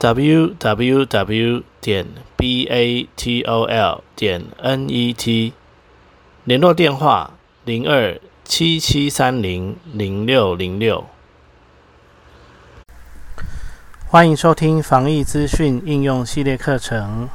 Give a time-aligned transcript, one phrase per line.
[0.00, 5.52] Www 点 batol 点 net，
[6.44, 7.32] 联络电话
[7.64, 11.04] 零二七七三零零六零六。
[14.06, 17.28] 欢迎收听防疫资讯应用系列课程。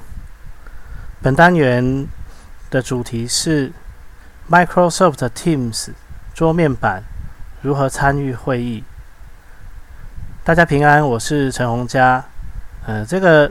[1.22, 2.08] 本单元
[2.70, 3.74] 的主题是
[4.50, 5.90] Microsoft Teams
[6.34, 7.04] 桌面版
[7.62, 8.86] 如何参与会议。
[10.46, 12.24] 大家平安，我是陈洪佳。
[12.86, 13.50] 呃，这个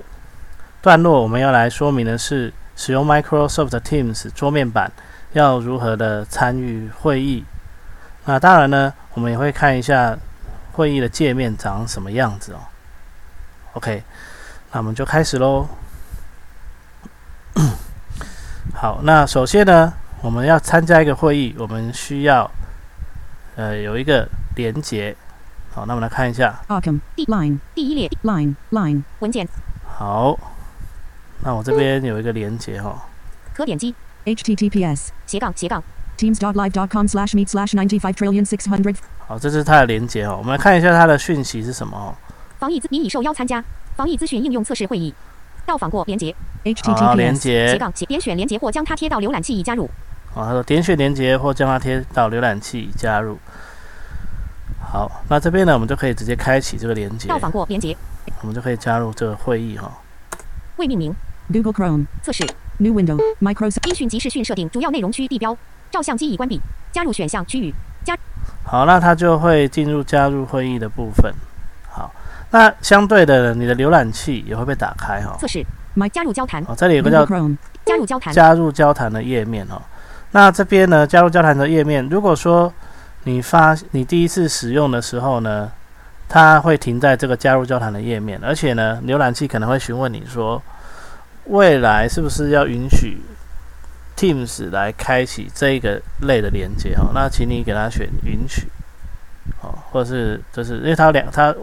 [0.82, 4.92] 段落我们要来说明的是，使用 Microsoft Teams 桌面版
[5.32, 7.44] 要如何的参与会议。
[8.26, 10.18] 那当然呢，我们也会看一下
[10.72, 12.58] 会议的界面长什么样子哦。
[13.72, 14.02] OK，
[14.70, 15.66] 那我们就开始喽。
[18.76, 22.50] 好，那首先呢，我们要参加一个会议，我们需要
[23.56, 25.16] 呃有一个连接。
[25.74, 26.60] 好，那我们来看一下。
[26.68, 29.48] Arkham D line 第一列 line line 文件。
[29.86, 30.38] 好，
[31.42, 33.08] 那我这边有一个连接哈。
[33.54, 33.94] 可点击
[34.26, 35.82] https 斜杠斜杠
[36.18, 38.96] teams.live.com slash meet slash ninety five trillion six hundred。
[39.26, 40.36] 好，这是它的连接哦。
[40.38, 42.14] 我们来看一下它的讯息是什么哦。
[42.58, 43.64] 防疫咨你已受邀参加
[43.96, 45.14] 防疫咨询应用测试会议。
[45.64, 49.88] 到访过连接 https 连接斜杠斜点选连接或将它贴到浏览器已加入。
[50.34, 53.38] 好，他说点选连接或将它贴到浏览器已加入。
[54.92, 57.26] 好，那这边呢，我们就可以直接开启这个连接。
[57.26, 57.96] 到访过连接，
[58.42, 59.90] 我们就可以加入这个会议哈。
[60.76, 61.14] 未命名
[61.50, 62.44] ，Google Chrome 测试
[62.76, 65.56] ，New Window Microsoft 音讯及视讯设定主要内容区地标，
[65.90, 66.60] 照相机已关闭，
[66.92, 67.72] 加入选项区域
[68.04, 68.14] 加。
[68.64, 71.32] 好，那它就会进入加入会议的部分。
[71.88, 72.12] 好，
[72.50, 75.34] 那相对的，你的浏览器也会被打开哈。
[75.40, 75.64] 测试
[75.96, 76.62] ，My 加入交谈。
[76.64, 77.24] 哦，这里有个叫
[77.86, 79.80] 加入交谈，加入交谈的页面哦。
[80.32, 82.70] 那这边呢，加入交谈的页面，如果说
[83.24, 85.70] 你发你第一次使用的时候呢，
[86.28, 90.60] 它会停在这个加入交谈的页面，而且呢，浏览器可能会询问你说，
[91.44, 93.18] 未来是不是要允许
[94.16, 97.10] Teams 来开启这一个类的连接哈？
[97.14, 98.66] 那请你给它选允许，
[99.60, 101.54] 哦，或者是就是因为它两它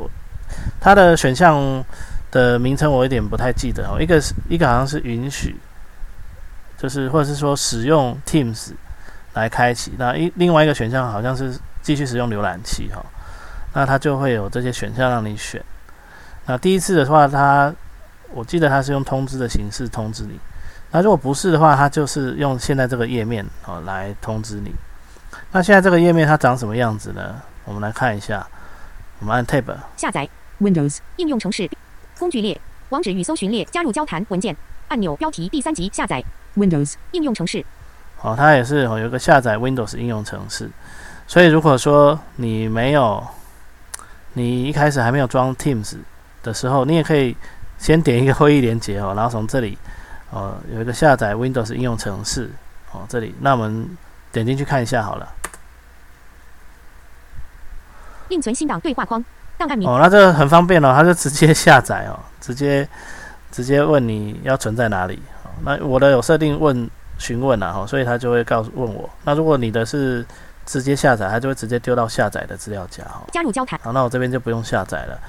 [0.80, 1.84] 它的选项
[2.32, 5.58] 的名称我有点不太记得哦，一个是一个好像是允许，
[6.78, 8.72] 就是或者是说使用 Teams。
[9.40, 9.94] 来开启。
[9.98, 13.04] 那一另外一个选项好像是继续使用浏览器哈，
[13.74, 15.64] 那它就会有这些选项让你选。
[16.46, 17.74] 那第一次的话，它
[18.32, 20.40] 我记得它是用通知的形式通知你。
[20.92, 24.74] 那如果不是的话，它就是用现在这个页面哦来通知你。
[25.52, 27.42] 那现在这个页面它长什么样子呢？
[27.66, 28.46] 我们来看一下。
[29.20, 30.28] 我们按 Tab 下载。
[30.62, 31.70] Windows 应用程式。
[32.18, 32.60] 工具列。
[32.90, 33.66] 网址与搜寻列。
[33.66, 34.56] 加入交谈文件。
[34.88, 35.16] 按钮。
[35.18, 35.50] 标题。
[35.50, 36.24] 第三级下载。
[36.56, 37.66] Windows 应用程式。
[38.22, 40.70] 哦，它也是哦有一个下载 Windows 应用程式，
[41.26, 43.26] 所以如果说你没有，
[44.34, 45.96] 你一开始还没有装 Teams
[46.44, 47.38] 的时候，你也可以
[47.78, 49.78] 先点一个会议连接哦，然后从这里，
[50.32, 52.52] 哦，有一个下载 Windows 应用程式
[52.92, 53.98] 哦，这里，那我们
[54.34, 55.26] 点进去看一下好了。
[58.28, 59.24] 另存新档对话框，
[59.58, 59.88] 档案名。
[59.90, 62.86] 哦，那这个很方便哦，它就直接下载哦，直接
[63.50, 65.22] 直接问你要存在哪里。
[65.64, 66.90] 那我的有设定问。
[67.20, 69.08] 询问啊，哈，所以他就会告诉问我。
[69.24, 70.26] 那如果你的是
[70.66, 73.22] 直接下载，他就会直接丢到下载的资料夹，哈。
[73.32, 73.80] 加入交谈。
[73.84, 75.20] 好，那我这边就不用下载了。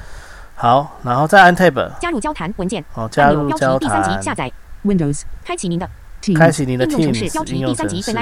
[0.54, 1.90] 好，然后再按 Tab。
[1.98, 2.84] 加入交谈文件。
[2.94, 3.80] 哦，加入交谈。
[3.80, 4.50] 第三级下载
[4.84, 5.88] Windows，开启您的。
[6.36, 8.12] 开启您的 Teams 应用程式。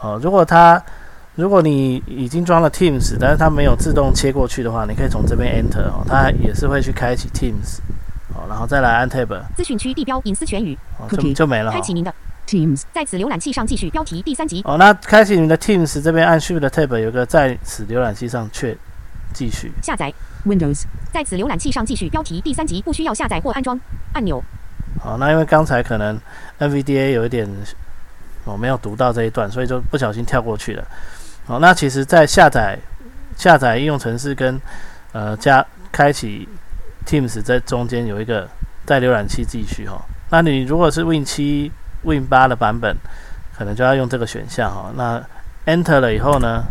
[0.00, 0.80] 哦，如果它
[1.34, 7.80] 如果你已经装了 Teams，但是它没有自动切过去的话，你可以从这边 Enter 哦，它也是会去开启 Teams。
[8.34, 9.36] 哦，然后再来按 Tab。
[9.56, 10.78] 资讯区地标隐私全语。
[11.00, 11.72] 哦，就就没了。
[11.72, 12.14] 开启您的。
[12.46, 14.76] Teams 在此浏览器上继续标题第三集哦。
[14.78, 18.76] 那开启你的 Teams 这边按 Shift Tab 有个在此浏览器上却
[19.34, 20.12] 继续下载
[20.46, 23.78] Windows 在此浏览器上继续标题第三集不需要下载或安装
[24.12, 24.42] 按钮。
[25.00, 26.18] 好，那因为刚才可能
[26.58, 27.48] NVDA 有一点
[28.44, 30.84] 我没有读到这一段，所以就不小心跳过去了。
[31.46, 32.78] 好，那其实，在下载
[33.36, 34.58] 下载应用程式跟
[35.12, 36.48] 呃加开启
[37.06, 38.48] Teams 在中间有一个
[38.86, 40.00] 在浏览器继续哈。
[40.30, 41.70] 那你如果是 Win 七
[42.02, 42.96] Win 八的版本，
[43.56, 44.90] 可能就要用这个选项哈。
[44.96, 45.22] 那
[45.66, 46.64] Enter 了以后呢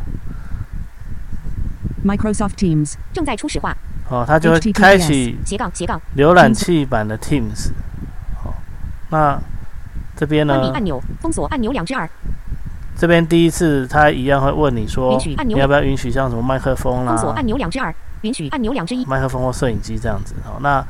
[2.06, 3.76] ？Microsoft Teams 正在初始化。
[4.10, 7.72] 哦，它就会开启斜杠斜杠浏览器版的 Teams。
[8.44, 8.54] 好，
[9.10, 9.40] 那
[10.16, 12.08] 这边呢关闭，按钮，封锁按钮两之二，
[12.96, 20.60] 这边第一次它一样会问你说允许按钮你要不要允许像什么麦克风封锁、按钮两之二，允许按钮两之一，麦克风或摄影机这样子哦。
[20.62, 20.86] 那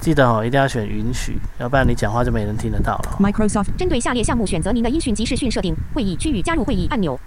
[0.00, 3.22] 记得哦，一定要选允许，要不然你讲话就没人听得到了哦。
[3.22, 5.74] Microsoft 针对下列项目选择您的音讯及视讯设定。
[5.94, 7.18] 会议区域加入会议按钮。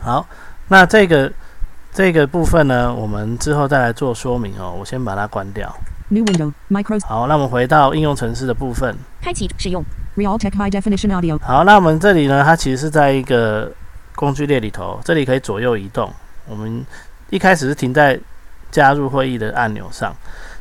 [0.00, 0.26] 好，
[0.68, 1.30] 那这个
[1.92, 4.74] 这个部分呢，我们之后再来做说明哦。
[4.78, 5.74] 我先把它关掉。
[6.08, 6.52] New window.
[6.70, 8.96] Microsoft 好，那我们回到应用程式的部分。
[9.20, 9.84] 开启使用
[10.16, 11.38] Realtek High Definition Audio。
[11.40, 13.70] 好，那我们这里呢，它其实是在一个
[14.14, 16.12] 工具列里头，这里可以左右移动。
[16.48, 16.84] 我们
[17.30, 18.18] 一开始是停在
[18.70, 20.14] 加入会议的按钮上，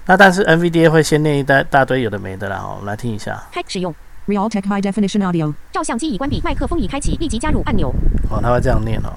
[0.09, 2.57] 那但是 NVDA 会先念一大大堆有的没的啦。
[2.63, 3.39] 哦，我们来听一下。
[3.51, 3.94] 开使用
[4.25, 5.53] Realtek High Definition Audio。
[5.71, 7.94] 照相机已关闭，麦克风已开启，立即加入按钮。
[8.31, 9.13] 哦，它会这样念哦。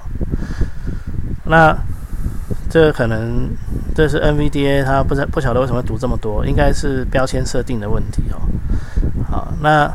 [1.45, 1.75] 那
[2.69, 3.49] 这个可能
[3.95, 8.37] 这是 NVDA，它不知不晓得为什么会读这么多，应该是标签设定的问题哦。
[9.31, 9.91] 好，那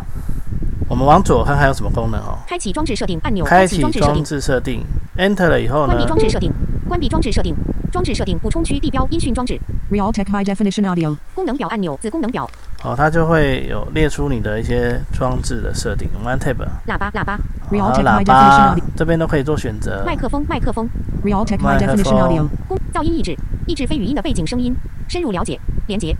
[0.88, 2.36] 我们往左看看有什么功能哦。
[2.48, 3.44] 开启装置设定按钮。
[3.44, 4.24] 开启装。
[4.24, 4.84] 置设定
[5.18, 6.50] ，Enter 了以后关闭，装置设定。
[6.88, 7.54] 关闭装置设定。
[7.90, 9.58] 装置设定补充区地标音讯装置。
[9.90, 11.16] Realtek High Definition Audio。
[11.34, 12.48] 功能表按钮子功能表。
[12.80, 16.06] 好，它就会有列出你的一些装置的设定。
[16.14, 16.56] 我们按 Tab，
[16.86, 17.38] 喇叭喇叭。
[17.70, 18.82] Realtek 喇 High 叭 Definition Audio。
[18.94, 20.02] 这边都可以做选择。
[20.04, 20.86] 麦克风麦克风。
[21.24, 22.48] Realtek 麦 High Definition 风 Audio。
[22.68, 23.34] 功噪音抑制。
[23.66, 24.74] 抑制非语音的背景声音。
[25.08, 25.58] 深入了解。
[25.86, 26.14] 连接。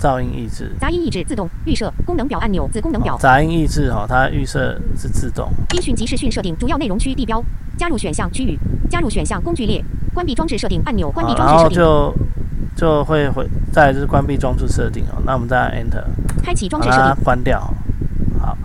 [0.00, 1.92] 哦噪音抑制，杂音抑制自动预设。
[2.06, 3.18] 功能表按钮子功能表哦。
[3.20, 5.50] 杂音抑制哈、哦，它预设是自动。
[5.74, 7.42] 音讯及视讯设定主要内容区地标，
[7.76, 8.58] 加入选项区域，
[8.88, 12.14] 加入选项工具列，关闭装置设定按钮，关闭装置设定，就
[12.76, 15.20] 就会回，再来就是关闭装置设定哦。
[15.26, 16.04] 那我们再按 Enter，
[16.42, 17.60] 开启装置设定，关掉。
[18.40, 18.56] 好，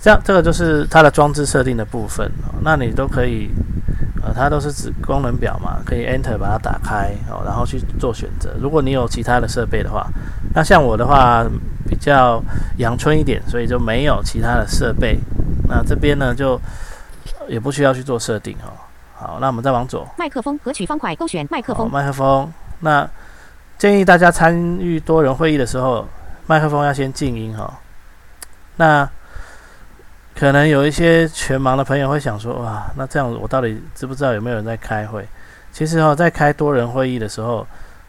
[0.00, 2.54] 这样这个就是它的装置设定的部分哦。
[2.62, 3.50] 那你都可以，
[4.22, 8.54] 呃，它都是指功能表嘛，可以 Enter 把它打开哦，然后去做选择。
[8.60, 10.06] 如果你有其他的设备的话，
[10.54, 11.44] 那像我的话
[11.88, 12.42] 比较
[12.78, 15.18] 阳春一点，所以就没有其他的设备。
[15.68, 16.60] 那这边呢就
[17.48, 18.72] 也不需要去做设定哦。
[19.14, 20.06] 好，那我们再往左。
[20.18, 22.52] 麦克风和取方块勾选麦克好，风，麦克风。
[22.80, 23.08] 那
[23.78, 26.06] 建议大家参与多人会议的时候，
[26.46, 27.72] 麦克风要先静音哈。
[28.76, 29.08] 那
[30.34, 35.26] 可能有一些全盲的朋友会想说，哇，那这样我到底知不知道有没有人在开会？
[35.72, 37.66] 其实哦，在开多人会议的时候，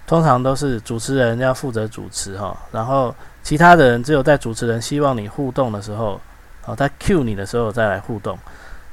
[0.08, 3.14] 通常都是主持人要负责主持哈，然后
[3.44, 6.20] 其他的人只有在主持人希望你互动的时候，
[6.66, 8.38] 哦，他 cue 你的时候再来互动，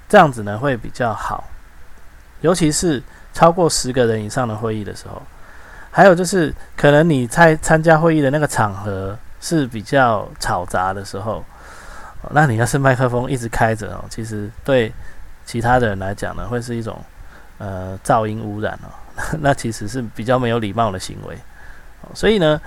[0.08, 1.44] 这样子呢会比较好，
[2.40, 3.02] 尤其是
[3.32, 5.22] 超过十个人以上的会议的时候，
[5.90, 11.44] 还有就是可能你在参加会议的那个场合是比较吵杂的时候，
[12.30, 14.92] 那你要是麦克风一直开着哦，其实对
[15.46, 17.02] 其他的人来讲呢，会是一种
[17.58, 18.90] 呃噪音污染哦，
[19.40, 21.38] 那其实是比较没有礼貌的行为。
[22.14, 22.60] 所以呢，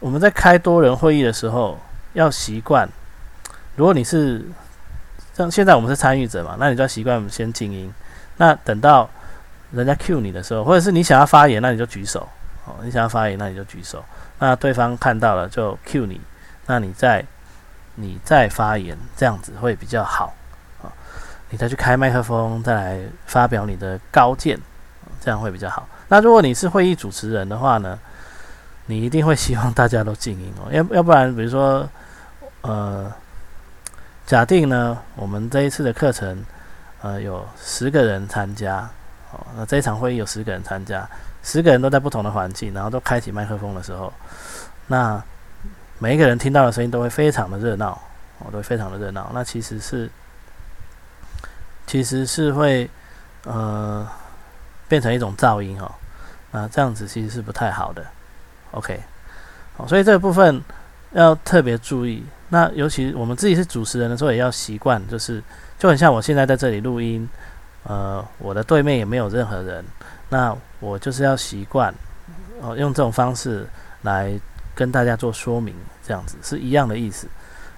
[0.00, 1.78] 我们在开多人会议的时候
[2.14, 2.88] 要习惯，
[3.76, 4.44] 如果你是
[5.34, 7.92] 像现在我们是参与者嘛，那你就要习惯先静音。
[8.36, 9.08] 那等到
[9.70, 12.28] 人家 cue 你的时候，或者是你想要发言，那你就举手。
[12.64, 14.04] 哦，你想要发言，那你就举手。
[14.38, 16.20] 那对方看到了就 cue 你，
[16.66, 17.24] 那你再
[17.94, 20.34] 你再发言，这样子会比较好。
[20.82, 20.90] 啊、
[21.50, 24.58] 你再去开麦克风，再来发表你的高见，
[25.20, 25.88] 这样会比较好。
[26.08, 27.98] 那如果你是会议主持人的话呢，
[28.86, 31.88] 你一定会希望大家都静音哦，要要不然，比如说，
[32.62, 33.10] 呃，
[34.26, 36.44] 假定呢，我们这一次的课程，
[37.00, 38.88] 呃，有十个人参加，
[39.30, 41.08] 哦，那这一场会议有十个人参加，
[41.42, 44.12] 十个人都在不同的环境，然后都开启麦克风的时候，
[44.86, 45.22] 那
[46.02, 47.92] 每一个人听到的声音都会非常的热闹，
[48.40, 49.30] 哦，都会非常的热闹。
[49.32, 50.10] 那其实是，
[51.86, 52.90] 其实是会，
[53.44, 54.04] 呃，
[54.88, 55.88] 变成一种噪音哦，
[56.50, 58.04] 那这样子其实是不太好的。
[58.72, 59.00] OK，
[59.76, 60.60] 好，所以这个部分
[61.12, 62.26] 要特别注意。
[62.48, 65.40] 那尤其我们自己是主持人的时候，也要习惯，就是
[65.78, 67.28] 就很像我现在在这里录音，
[67.84, 69.84] 呃，我的对面也没有任何人，
[70.30, 71.94] 那我就是要习惯，
[72.60, 73.64] 哦，用这种方式
[74.00, 74.32] 来
[74.74, 77.26] 跟大家做说明，这样子是一样的意思。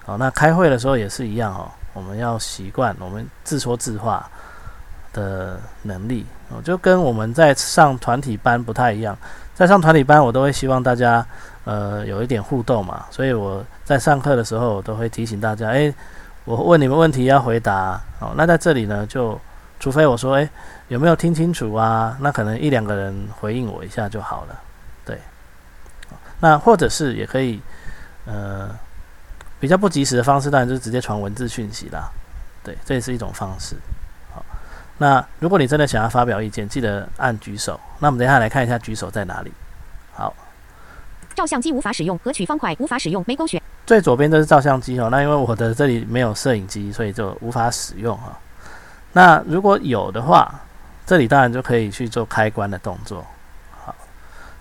[0.05, 4.29] 好，那开会的时候也是一样哦，我们要习惯我们自说自话
[5.13, 9.17] 的能力哦，就跟我们在上团体班不太一样。
[9.55, 11.25] 在上团体班，我都会希望大家
[11.63, 15.93] 呃有一点互动嘛，所以我在上课的时候，我都会提醒大家，诶，
[16.43, 18.33] 我问你们问题要回答哦。
[18.35, 19.39] 那在这里呢，就
[19.79, 20.49] 除非我说，诶，
[20.89, 22.17] 有没有听清楚啊？
[22.19, 24.59] 那可能一两个人回应我一下就好了，
[25.05, 25.17] 对。
[26.41, 27.61] 那或者是也可以，
[28.25, 28.69] 呃，
[29.59, 32.09] 比较不及时的方式，当然就是直接传文字讯息啦，
[32.63, 33.75] 对，这也是一种方式。
[34.33, 34.43] 好，
[34.97, 37.79] 那如果你真的想要发表意见，记得按举手。
[37.99, 39.51] 那我们等一下来看一下举手在哪里。
[40.13, 40.33] 好，
[41.35, 43.61] 照相机无法使用，合取方块无法使用，没勾选。
[43.85, 48.35] 最左边这是照相机哦，那因为我的这里没有摄影机，所以就无法使用哈。
[49.13, 50.53] 那如果有的话，
[51.05, 53.23] 这里当然就可以去做开关的动作。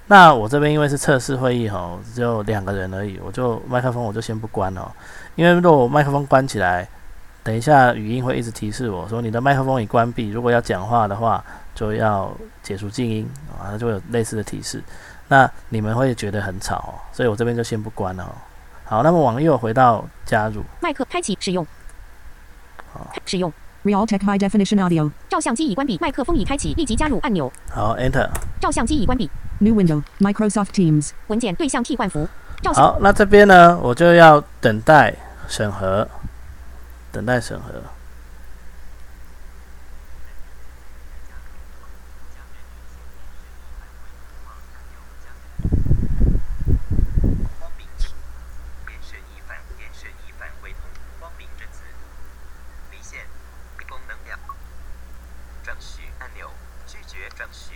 [0.07, 4.91] 好，那我这边因为是测试会议哈，只有两个人而已，我就麦克风我就先不关哦，
[5.35, 6.89] 因为如果我麦克风关起来，
[7.43, 11.45] 等一下语音会一直提示我说你的麦克风已关闭，如果要讲话的话
[11.75, 12.31] 就要
[12.63, 14.83] 解除静音啊，就有类似的提示。
[15.27, 18.33] 那你们会觉得很吵哦，所以我这边就先不关了哦。
[18.85, 21.67] 好，那么往右回到加入，麦克开启使用，
[22.93, 23.51] 好，使用。
[23.85, 25.11] Realtek High Definition Audio.
[25.29, 27.53] 照相机已关闭，麦克风已开启，立即加入按钮。
[27.71, 28.29] 好，Enter。
[28.59, 30.03] 照相机已关闭，New window.
[30.21, 31.11] Microsoft Teams.
[31.27, 32.27] 文件对象替换符。
[32.63, 35.15] 照相好，那这边呢，我就要等待
[35.47, 36.09] 审核，
[37.13, 37.83] 等待审核。
[47.61, 48.09] 光明之
[48.89, 50.81] 延伸一返延伸一返回通
[51.21, 51.83] 光明之子
[52.91, 53.21] 离线
[53.89, 54.39] 功能表
[55.63, 56.49] 准许按钮
[56.87, 57.75] 拒绝准许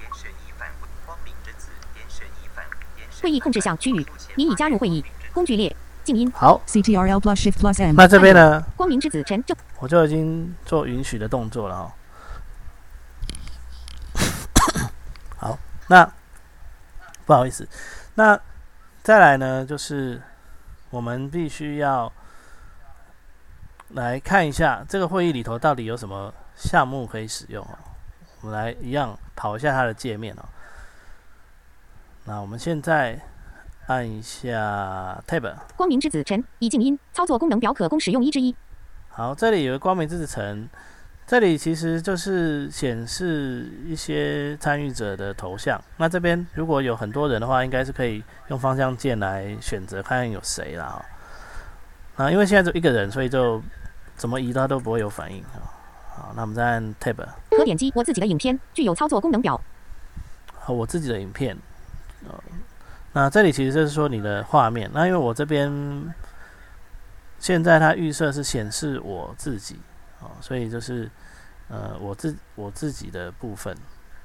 [0.00, 0.68] 延伸一返
[1.06, 2.64] 光明之子延伸一返
[2.96, 5.04] 延伸会议控制项区域，你已加入会议。
[5.32, 6.28] 工具列，静音。
[6.32, 7.94] 好，CTRL plus Shift plus M.
[7.96, 11.94] 那这边呢，光明之子陈正我就已经做允许的动作了哈。
[15.38, 16.12] 好，那
[17.24, 17.68] 不好意思，
[18.16, 18.36] 那
[19.04, 20.20] 再来呢，就是
[20.90, 22.12] 我们必须要
[23.90, 27.78] 来看一下这个会议里头到底有什么项目可以使用哦。
[28.40, 30.44] 我们来一样跑一下它的界面哦。
[32.30, 33.18] 那我们现在
[33.88, 35.52] 按一下 Tab。
[35.76, 36.96] 光明之子陈已静音。
[37.12, 38.54] 操作功能表可供使用一之一。
[39.08, 40.68] 好，这里有个光明之子陈，
[41.26, 45.82] 这里其实就是显示一些参与者的头像。
[45.96, 52.24] 那这边如果有很多人的话，应该是可以用方向键来选择看看有谁啦哈。
[52.26, 53.60] 啊，因为现在就一个人，所以就
[54.14, 55.66] 怎么移它都不会有反应啊。
[56.14, 59.60] 好，那我们再按 Tab，可点击我自己的影片，具有操作功能表。
[60.60, 61.58] 好，我自己的影片。
[63.12, 64.90] 呃，那这里其实就是说你的画面。
[64.92, 65.70] 那因为我这边
[67.38, 69.78] 现在它预设是显示我自己，
[70.20, 71.10] 哦，所以就是
[71.68, 73.76] 呃我自我自己的部分，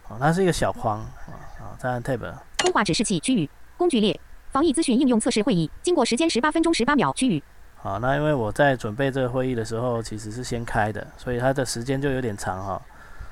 [0.07, 3.49] 哦，它是一个小框啊啊，再按 Tab，通话指示器区域。
[3.77, 4.17] 工具列，
[4.51, 7.43] 防疫咨询应用测试会议，经过时间十八分钟十八秒区域。
[7.75, 12.81] 好，那因为我在准备这个会议的时候其实是先开的，所以它的时间就有点长哈。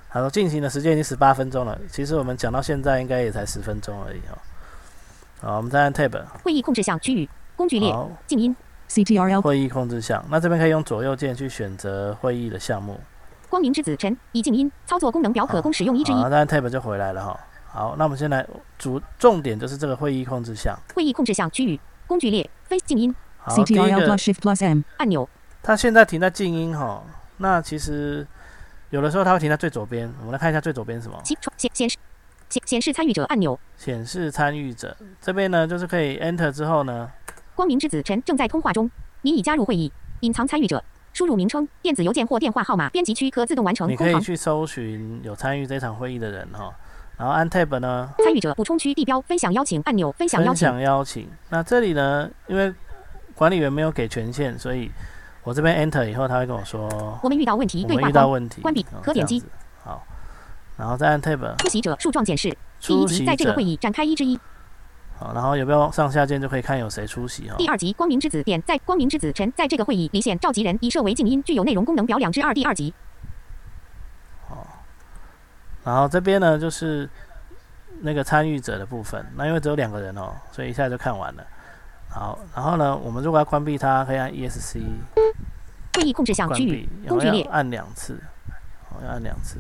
[0.10, 4.38] 他说进行的时间已经十八分钟了，其实我们讲到现在应该也才十分钟而已哈。
[5.44, 7.30] 好，我们再按 Tab，会议控制项区域。
[7.58, 7.94] 工具列，
[8.26, 8.56] 静音。
[8.90, 12.98] CTRL 会议控制项，那这边可以用左右键去选择会议的项目。
[13.50, 14.72] 光明之子陈已静音。
[14.86, 16.30] 操作功能表可供使用一至一好，。
[16.30, 17.40] 那 Tab 就回来了哈。
[17.66, 18.48] 好，那我们先来
[18.78, 20.78] 主重点就是这个会议控制项。
[20.96, 21.80] 会议控制项区域。
[22.08, 23.14] 工具列，非静音
[23.48, 24.82] CTRL plus Shift plus M.
[24.98, 25.28] 按钮。
[25.62, 27.04] 它现在停在静音哈。
[27.38, 28.26] 那其实
[28.92, 31.20] 有的时候它会停在最左边，我们来看一下最左边什么？
[31.24, 31.98] 其传显显示
[32.54, 33.60] 显显示参与者按钮。
[33.76, 37.10] 显示参与者这边呢，就是可以 Enter 之后呢，
[37.56, 38.90] 光明之子陈正在通话中，
[39.24, 39.92] 你已加入会议。
[40.20, 40.82] 隐藏参与者，
[41.14, 44.20] 输入名称、电子邮件或电话号码，编辑区可自动完成你可以。
[44.22, 46.72] 去搜寻有参与这场会议的人哈。
[47.18, 50.68] 然后按 Tab 呢，参与者补充区地标分享邀请按钮，分享邀请。
[50.68, 51.28] 分享邀请。
[51.50, 52.74] 那这里呢，因为
[53.36, 54.92] 管理员没有给权限，所以
[55.44, 56.88] 我这边 Enter 以后，他会跟我说
[57.22, 58.10] 我们遇到问题，对话
[58.48, 59.44] 题，关闭哦可点击。
[60.78, 62.58] 然后再按 Tab 出席者树状检视。
[62.80, 64.40] 第一集在这个会议展开一之一。
[65.18, 67.56] 好，然后有没有上下键就可以看有谁出席哈。
[67.58, 72.94] 第二集光明之子点在光明之子陈在这个会议离线召集人已设为静音，具有内容功能表两之二第二集。
[74.50, 74.68] 好
[75.84, 77.10] 然后这边呢就是
[78.02, 81.46] 那个参与者的部分，那因为只有两个人哦，所以一下就看完了。
[82.10, 84.82] 好，然后呢，我们如果要关闭它，可以按 ESC
[85.94, 88.20] 会议控制项关区域工具列按两次，
[88.90, 89.60] 好，要按两次。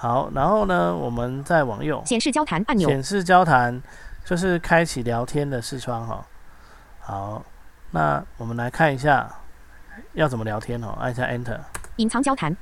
[0.00, 2.88] 好，然后呢，我们再往右，显示交谈按钮。
[2.88, 3.78] 显示交谈
[4.24, 6.26] 就是开启聊天的视窗哈、
[7.00, 7.44] 好，
[7.90, 9.30] 那我们来看一下
[10.14, 11.60] 要怎么聊天哦，按一下 Enter。
[11.96, 12.56] 隐藏交谈。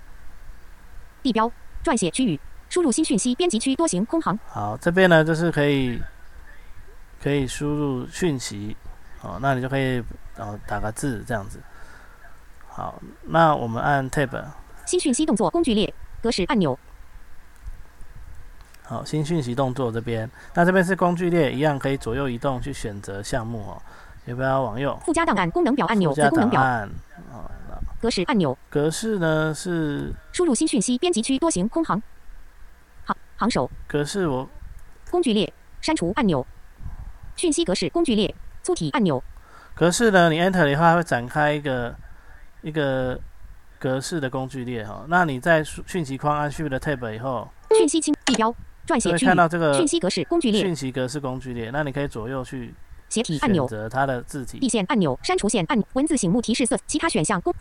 [1.23, 1.49] 地标
[1.85, 4.37] 撰写区域，输入新讯息编辑区多行空行。
[4.49, 6.02] 好，这边呢就是可以
[7.23, 8.76] 可以输入讯息，
[9.23, 10.02] 哦，那你就可以
[10.38, 11.61] 哦打个字这样子。
[12.66, 14.45] 好，那我们按 Tab，
[14.87, 16.76] 新讯息动作工具列格式按钮。
[18.88, 23.83] 好，新讯息动作这边，那这边是工具列，一样可以左右移动去选择项目哦，
[24.25, 24.99] 要不要往右？
[25.04, 26.88] 附加档案功能表按钮附加档案，
[28.00, 28.57] 格式按钮。
[28.71, 32.02] 格式呢是输入新讯息编辑区多行空行。
[33.04, 34.49] 行行首格式我
[35.11, 35.52] 工具列
[35.83, 36.47] 删除按钮。
[37.37, 39.23] 讯息格式工具列粗体按钮
[39.75, 41.95] 格式呢，你 Enter 的话会展开一个
[42.62, 43.21] 一个
[43.78, 45.04] 格式的工具列哈。
[45.09, 48.54] 那你在讯讯息框按 Shift Tab 以后，讯息清地标
[48.88, 51.71] 撰写看到这个讯息格式工具列讯息格式工具列。
[51.71, 52.75] 那你可以左右去
[53.11, 54.68] 选斜体按钮选择它的字地体。
[54.68, 57.54] 线按钮、删除线按文字醒目提示色、其他选项功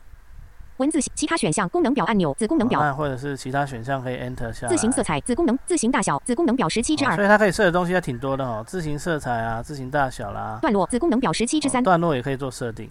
[0.77, 4.69] 文字其他选项功能表按钮、子功能表、那或者是其他选项可以 Enter 下来。
[4.71, 12.87] 字形色彩、子功能、字形大小、子功能表十七之二、哦所以它可以设的东西还挺多的哦，字形色彩啊，字形大小啦，段落、子功能表十七之哦三、段落也可以做设定，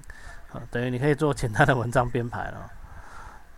[0.50, 2.70] 啊，等于你可以做简单的文章编排了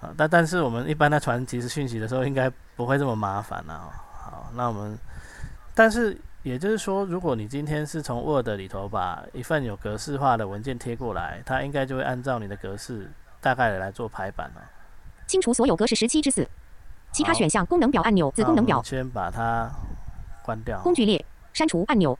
[0.03, 3.89] 哦，啊，但但是我们一般在传即时讯息的时候，应该不会这么麻烦了哦。
[4.31, 4.99] 好，那我们，
[5.75, 14.63] 但是也就是说，如果你今天是从 Word 里头把一份有格式化的文件贴过来，它应该就会按照你的格式大概的来做排版了。
[15.27, 16.47] 清除所有格式十七之四。
[17.11, 19.71] 其他选项功能表按钮、子功能表、先把它
[20.45, 20.79] 关掉。
[20.83, 22.19] 工具列、删除按钮。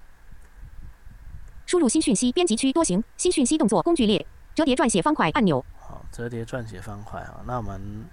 [1.67, 8.07] 输入新讯息编辑区多行新讯息动作工具列折叠撰写方块按钮好，折叠撰写方块啊，那我们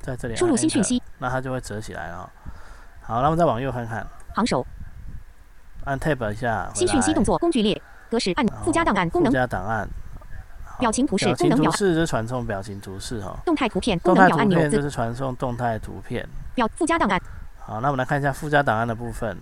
[0.00, 1.02] 在这里输入新讯息。
[1.18, 2.18] 那它就会折起来了。
[2.18, 2.30] 哦。
[3.02, 4.66] 好，那我们再往右看看，行首
[5.84, 7.80] 按 Tab 一下，新讯息动作作工具列
[8.10, 9.88] 格式按附加档案功附能加档案，
[10.78, 11.70] 表情图示功能表。
[11.70, 16.28] 图示就是传送表情图示哈，动态图片功能表按钮就是传送动态图片。
[16.54, 17.20] 表附加档案。
[17.58, 19.36] 好，那我们来看一下附加档案的部分，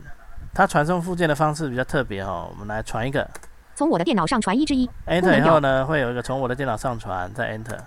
[0.55, 2.49] 它传送附件的方式比较特别哦。
[2.51, 3.29] 我们来传一个。
[3.75, 7.79] 从我的电脑上传一之一，Enter 以后呢，会有一个从我的电脑上传，再 Enter。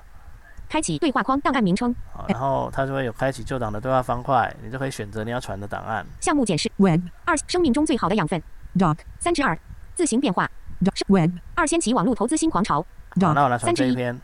[0.72, 1.94] 开启对话框档案名称。
[2.13, 6.06] 好，然后它就会有开启旧档的对话方块，你就可以选择你要传的档案。
[6.22, 7.01] 项目检视 Web.
[7.25, 8.42] 二生命中最好的养分。
[8.78, 9.00] Doc.
[9.20, 9.60] 三之二。
[9.96, 10.50] 字形变化。
[10.82, 10.94] Doc.
[11.08, 11.32] Web.
[11.56, 12.82] 二掀起网络投资新狂潮。
[13.10, 13.34] 好，Doc.
[13.34, 13.88] 那我来传三之一。
[13.88, 14.18] 这一篇。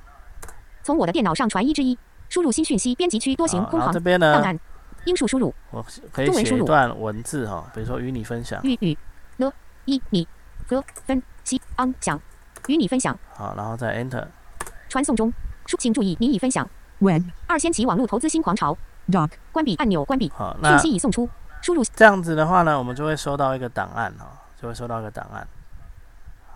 [0.84, 2.00] 从我的电脑上传一之一。
[2.30, 3.92] 输入新讯息编辑区多行空行。
[3.92, 4.58] 这边呢，档案。
[5.04, 5.54] 英数输入。
[5.72, 8.98] 我可以写一段文字哈，比如说与你分享，与与。
[9.36, 10.26] 了一你。
[10.66, 11.22] 和分。
[11.44, 12.18] 析昂想
[12.68, 13.18] 与你分享。
[13.34, 14.26] 好，然后再 Enter。
[14.88, 15.30] 传送中。
[15.30, 15.36] 输
[15.76, 17.24] 请注意您已分享 Web.
[17.48, 18.78] 二掀起网络投资新狂潮
[19.10, 19.32] Doc.
[19.52, 21.28] 关闭按钮关闭好，讯那息已送出
[21.62, 25.46] 输入这样子的话呢，我们就会收到一个档案哈，就会收到一个档案。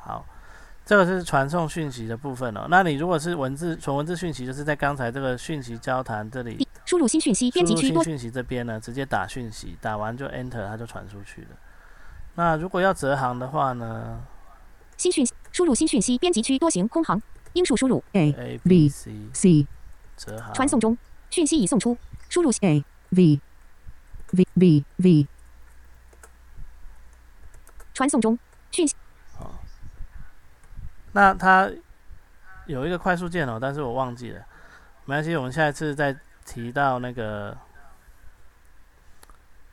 [0.04, 0.26] 好，
[0.86, 2.67] 这个是传送讯息的部分哦。
[2.69, 11.50] 那你如果是文字纯文字讯息，就是在刚才这个讯息交谈这里输入新讯息编辑区讯息这边呢，直接打讯息，打完就 Enter，它就传出去了。
[12.36, 14.21] 那如果要折行的话呢
[14.97, 17.21] 新讯输入新讯息编辑区多行空行
[17.53, 18.87] 英数输入 A.，A B.
[18.89, 19.67] C
[20.53, 20.97] 传送中
[21.29, 21.97] 讯息已送出
[22.29, 22.83] 输入 A.
[23.09, 23.41] V.
[24.31, 24.47] V.
[24.53, 24.85] B.
[24.97, 25.27] V.
[27.93, 28.39] 传送中
[28.71, 28.95] 讯息
[31.11, 31.69] 那它
[32.67, 34.39] 有一个快速键哦，但是我忘记了，
[35.05, 37.57] 没关系，我们下一次再提到那个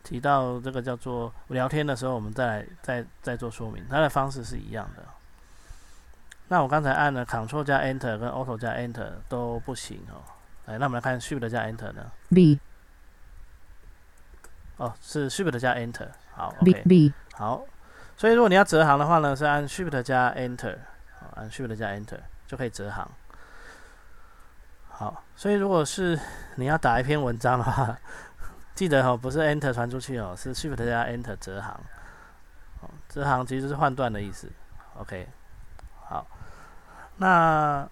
[0.02, 5.06] 提到这个叫做聊天的时候，我们再来再再做说明，它的方式是一样的。
[6.48, 10.24] 那我刚才按了 Ctrl 加 Enter 跟 Auto 加 Enter 都不行哦。
[10.66, 12.58] 哎，那我们来看 Shift 加 Enter 呢？B.
[14.76, 16.08] 哦，是 Shift 加 Enter。
[16.34, 17.12] 好 B.，OK，B.
[17.34, 17.64] 好。
[18.16, 20.76] 所以如果你要折行的话呢，是按 Shift 加 Enter，
[21.34, 23.08] 按 Shift 加 Enter 就可以折行。
[24.88, 26.18] 好，所以如果是
[26.56, 27.96] 你要打一篇文章的话，
[28.74, 31.80] 记得哦，不是 Enter 传出去哦，是 Shift 加 Enter 折行。
[32.80, 34.50] 哦，折行其实是换段的意思。
[34.96, 35.37] OK，好，
[37.18, 37.88] 那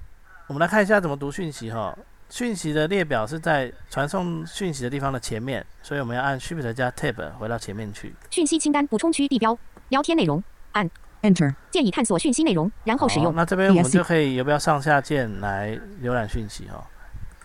[0.46, 1.98] 我们来看一下怎么读讯息哈、哦。
[2.28, 8.14] 讯息的列表是在传送讯息的地方的前面，所以我们要按 Shift 加 Tab 回到前面去。
[8.30, 9.56] 讯息清单补充区地标
[9.90, 10.90] 聊天内容按
[11.22, 11.54] Enter.
[11.70, 16.84] 建议探索讯息内容然后使用好那这边我们就可以有不要上下键来浏览讯息哈、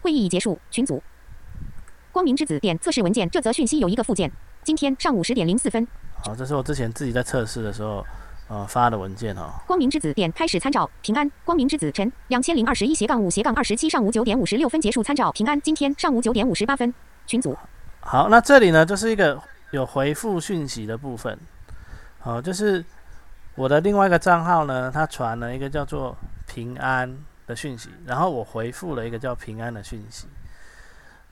[0.02, 1.02] 会议已结束群组
[2.12, 4.32] 光明之子点测试文件这则讯息有一个附件
[4.63, 5.88] 今天上午十点零四分
[6.24, 8.04] 好，这是我之前自己在测试的时候
[8.52, 16.94] 呃发的文件哈、光明之子点开始参照平安光明之子晨两千零二十一斜杠五斜杠二十七上午九点五十六分结束参照平安今天上午九点五十八分
[17.26, 17.58] 群组
[18.02, 21.40] 好，那这里呢就是一个有回复讯息的部分。
[22.20, 22.84] 好，就是
[23.56, 26.14] 我的另外一个账号呢，它传了一个叫做
[26.46, 30.28] 平安的讯息，然后我回复了一个叫平安的讯息。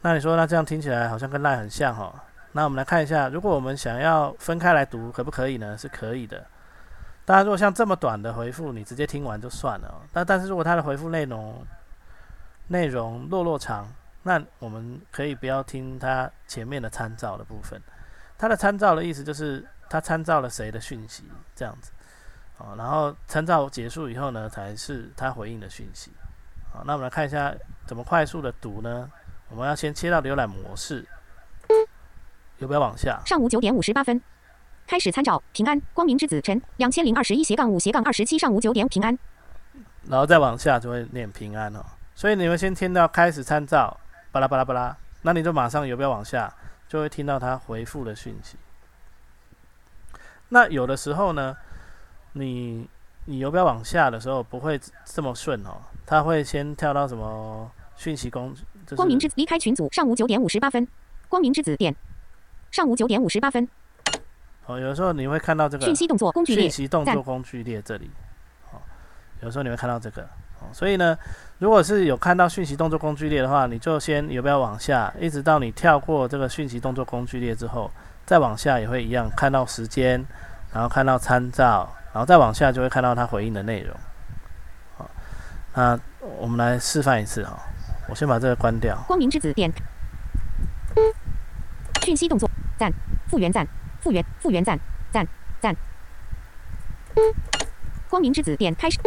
[0.02, 2.14] 那你说，那这样听起来好像跟赖很像哈？
[2.54, 5.78] 那我们来看一下，如果我们想要分开来读，可不可以呢？
[5.78, 6.46] 是可以的。
[7.30, 10.02] 当然，如果像这么短的回复，你直接听完就算了。
[10.12, 11.64] 但但是如果他的回复内容
[12.70, 13.88] 内容落落长，
[14.24, 17.80] 那我们可以不要听他前面的参照的部分。
[18.36, 21.24] 他的参照的意思就是他参照了谁的讯息，
[21.56, 21.92] 这样子。
[22.58, 26.12] 哦，然后参照结束以后呢，才是他回应的讯息。
[26.74, 27.54] 好，那我们来看一下
[27.86, 29.08] 怎么快速的读呢？
[29.50, 31.08] 我们要先切到浏览模式，
[32.58, 33.22] 有没有往下？
[33.28, 34.20] 上午九点五十八分
[34.90, 39.16] 开始参照平安光明之子晨两千零二十一斜杠五斜杠二十七上午九点平安
[40.08, 41.86] 然后再往下就会念平安哦。
[42.16, 43.96] 所以你们先听到开始参照，
[44.32, 46.52] 巴拉巴拉巴拉，那你就马上游标往下，
[46.88, 48.58] 就会听到他回复的讯息。
[50.48, 51.56] 那有的时候呢，
[52.34, 52.90] 你
[53.26, 58.56] 你游标往下的时候不会这么顺哦，它会先跳到什么讯息工，
[58.88, 60.88] 就是光明之子离开群组上午九点五十八分
[61.28, 61.96] 光明之子点
[62.72, 63.70] 上午九点五十八分
[64.70, 68.12] 哦，有的时候你会看到这个讯息动作工具列讯息动作工具列这里，
[68.72, 68.78] 哦，
[69.42, 70.22] 有时候你会看到这个，
[70.60, 71.18] 哦，所以呢，
[71.58, 77.90] 如果是有看到讯息动作工具列的话，你就先有没有往下，一直到你跳过这个讯息动作工具列之后，
[78.28, 80.24] 再往下也会一样看到时间，
[80.72, 83.98] 然后看到参照，然后再往下就会看到它回应的内容。
[84.98, 85.10] 好，
[85.74, 86.00] 那
[86.38, 87.58] 我们来示范一次哈，
[88.08, 88.96] 我先把这个关掉。
[89.08, 89.72] 光明之子点
[92.04, 92.94] 讯息动作赞
[93.28, 93.68] 复原赞
[94.02, 94.80] 复原复原赞
[95.12, 95.28] 赞
[95.60, 95.76] 赞。
[98.10, 98.98] 光明之子点开始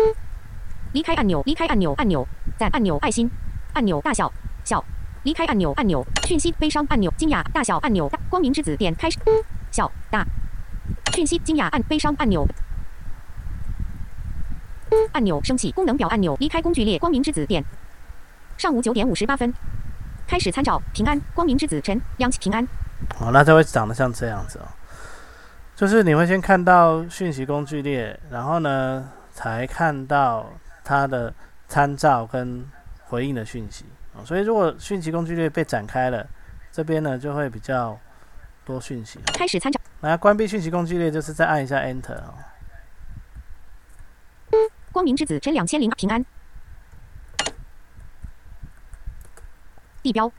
[0.92, 2.26] 离开按钮离开按钮按钮。
[2.58, 3.30] 赞按钮爱心。
[3.72, 4.30] 按钮大小。
[4.64, 4.84] 小。
[5.22, 6.04] 离开按钮按钮。
[6.26, 6.84] 讯息悲伤。
[6.90, 7.42] 按钮惊讶。
[7.52, 7.78] 大小。
[7.78, 8.18] 按钮大。
[8.28, 9.18] 光明之子点开始
[9.70, 9.90] 小。
[10.10, 10.26] 大。
[11.14, 11.68] 讯息惊讶。
[11.68, 12.14] 按悲伤。
[12.18, 12.46] 按钮。
[15.12, 16.06] 按钮升起功能表。
[16.08, 16.98] 按钮离开工具列。
[16.98, 17.64] 光明之子点。
[18.58, 19.52] 上午九点五十八分。
[20.26, 20.80] 开始参照。
[20.92, 21.18] 平安。
[21.34, 22.00] 光明之子晨。
[22.18, 22.62] 阳气平安。
[23.18, 24.68] 哦，那它会长得像这样子哦，
[25.82, 30.48] 就是你会先看到讯息工具列，然后呢才看到
[30.84, 31.34] 它的
[31.66, 32.64] 参照跟
[33.06, 34.24] 回应的讯息哦。
[34.24, 36.24] 所以如果讯息工具列被展开了，
[36.70, 37.98] 这边呢就会比较
[38.64, 39.18] 多讯息。
[39.34, 42.34] 开始参照那关闭讯息工具列就是再按一下 Enter 哦。
[44.92, 46.24] 光明之子真两千零平安
[50.00, 50.30] 地标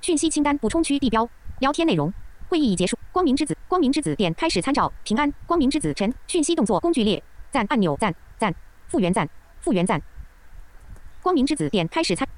[0.00, 1.28] 讯息清单补充区地标
[1.58, 2.10] 聊天内容
[2.48, 8.54] 会议已结束光明之子光明之子点开始参照平安光明之子晨讯息动作工具列赞按钮赞赞
[8.86, 9.28] 复原赞
[9.60, 10.00] 复原赞。
[11.22, 12.28] 光明之子点开始参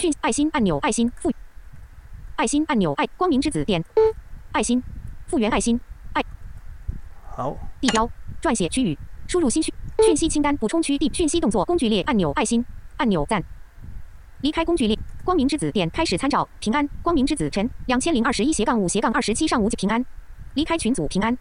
[0.00, 1.32] 讯爱心按钮爱心复
[2.34, 3.84] 爱心按钮爱光明之子点
[4.52, 4.82] 爱心
[5.26, 5.80] 复原爱心
[6.12, 6.22] 爱。
[7.30, 8.10] 好，地标
[8.42, 9.72] 撰写区域输入新区
[10.04, 12.64] 讯息清单补充区地讯息动作工具列按钮爱心
[12.96, 13.42] 按钮赞
[14.42, 16.86] 离开工具列光明之子点开始参照平安。
[17.02, 20.04] 光明之子晨两千零二十一斜杠五斜杠二十七上午平安。
[20.54, 21.36] 离开群组平安。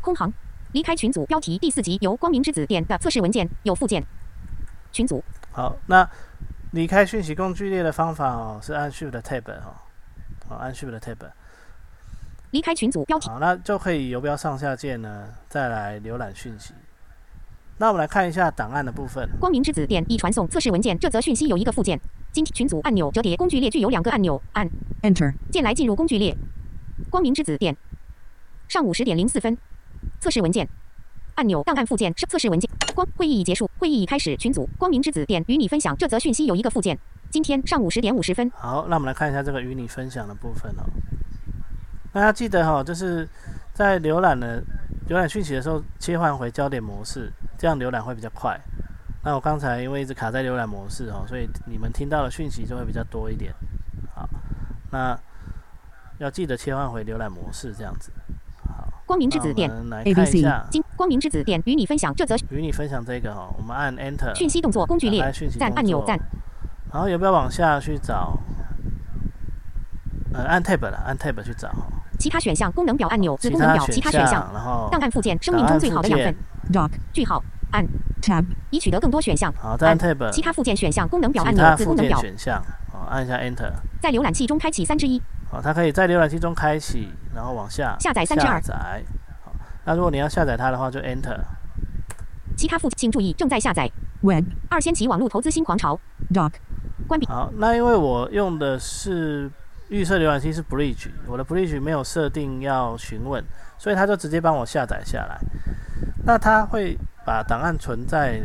[0.00, 0.32] 空行。
[0.72, 4.04] 离开群组标题第四集由光明之子点的测试文件有附件。
[4.92, 5.22] 群组。
[5.50, 6.08] 好，那
[6.72, 9.74] 离开讯息工具列的方法哦是按 Shift Tab 哦，
[10.48, 11.16] 好按 Shift Tab。
[12.52, 13.28] 离开群组标题。
[13.28, 16.74] 好，那就可以游标上下键呢，再来浏览讯息。
[17.80, 19.26] 那我们来看一下档案的部分。
[19.40, 21.98] 光明之子点已传送测试文件这则讯息有一个附件
[22.30, 24.68] 今天群组按钮折叠工具列具有两个按钮按
[25.00, 25.32] Enter.
[25.50, 26.36] 键来进入工具列。
[27.08, 27.74] 光明之子点。
[28.68, 29.56] 上午十点零四分。
[30.20, 30.68] 测试文件。
[31.36, 32.70] 按钮档案附件测试文件。
[32.94, 34.36] 光会议已结束，会议已开始。
[34.36, 36.98] 群组光明之子点与你分享这则讯息有一个附件。
[37.30, 38.50] 今天上午十点五十分。
[38.50, 40.84] 好，那我们来看一下这个与你分享的部分哦。
[42.12, 43.26] 大家记得哈、就是
[43.80, 44.62] 在浏览的
[45.08, 48.60] 浏览讯息的时候，切换回焦点模式，这样浏览会比较快。
[49.24, 53.54] 那我刚才因为一直卡在浏览模式哦，所以你们听到的讯息就会比较多一点。
[54.14, 54.28] 好，
[54.90, 55.18] 那
[56.18, 58.12] 要记得切换回浏览模式，这样子。
[58.68, 59.70] 好，光明之子点
[60.04, 66.20] ABC 今光明之子点与你分享这则与你分享这个哦，我们按 Enter 讯息动作工具列赞按钮赞
[66.92, 68.38] 然后有没有往下去找？
[70.34, 71.99] 呃，按 Tab 了，按 Tab 去找哦。
[72.20, 76.36] 其他选项功能表按钮子功能表其他选项然后档案附件生命中最好的养分
[76.70, 76.90] Doc.
[77.12, 77.84] 句号按
[78.22, 78.44] Tab.
[78.70, 89.02] 以取得更多选项好，再按 Tab，其他附件选项功能表按钮他附件子功能表选项，好，按一下 Enter，在浏览器中开启三之一好，它可以在浏览器中开启，然后往下下载三之二下载。
[89.42, 89.52] 好，
[89.84, 91.40] 那如果你要下载它的话，就 Enter。
[92.56, 94.44] 其他附请注意正在下载 Web.
[94.68, 95.98] 二掀起网络投资新狂潮
[96.32, 96.52] Doc.
[97.08, 99.50] 关闭好，那因为我用的是
[99.90, 103.44] 预设浏览器是 Bridge，我的 Bridge 没有设定要询问，
[103.76, 105.38] 所以它就直接帮我下载下来。
[106.24, 108.40] 那它会把档案存在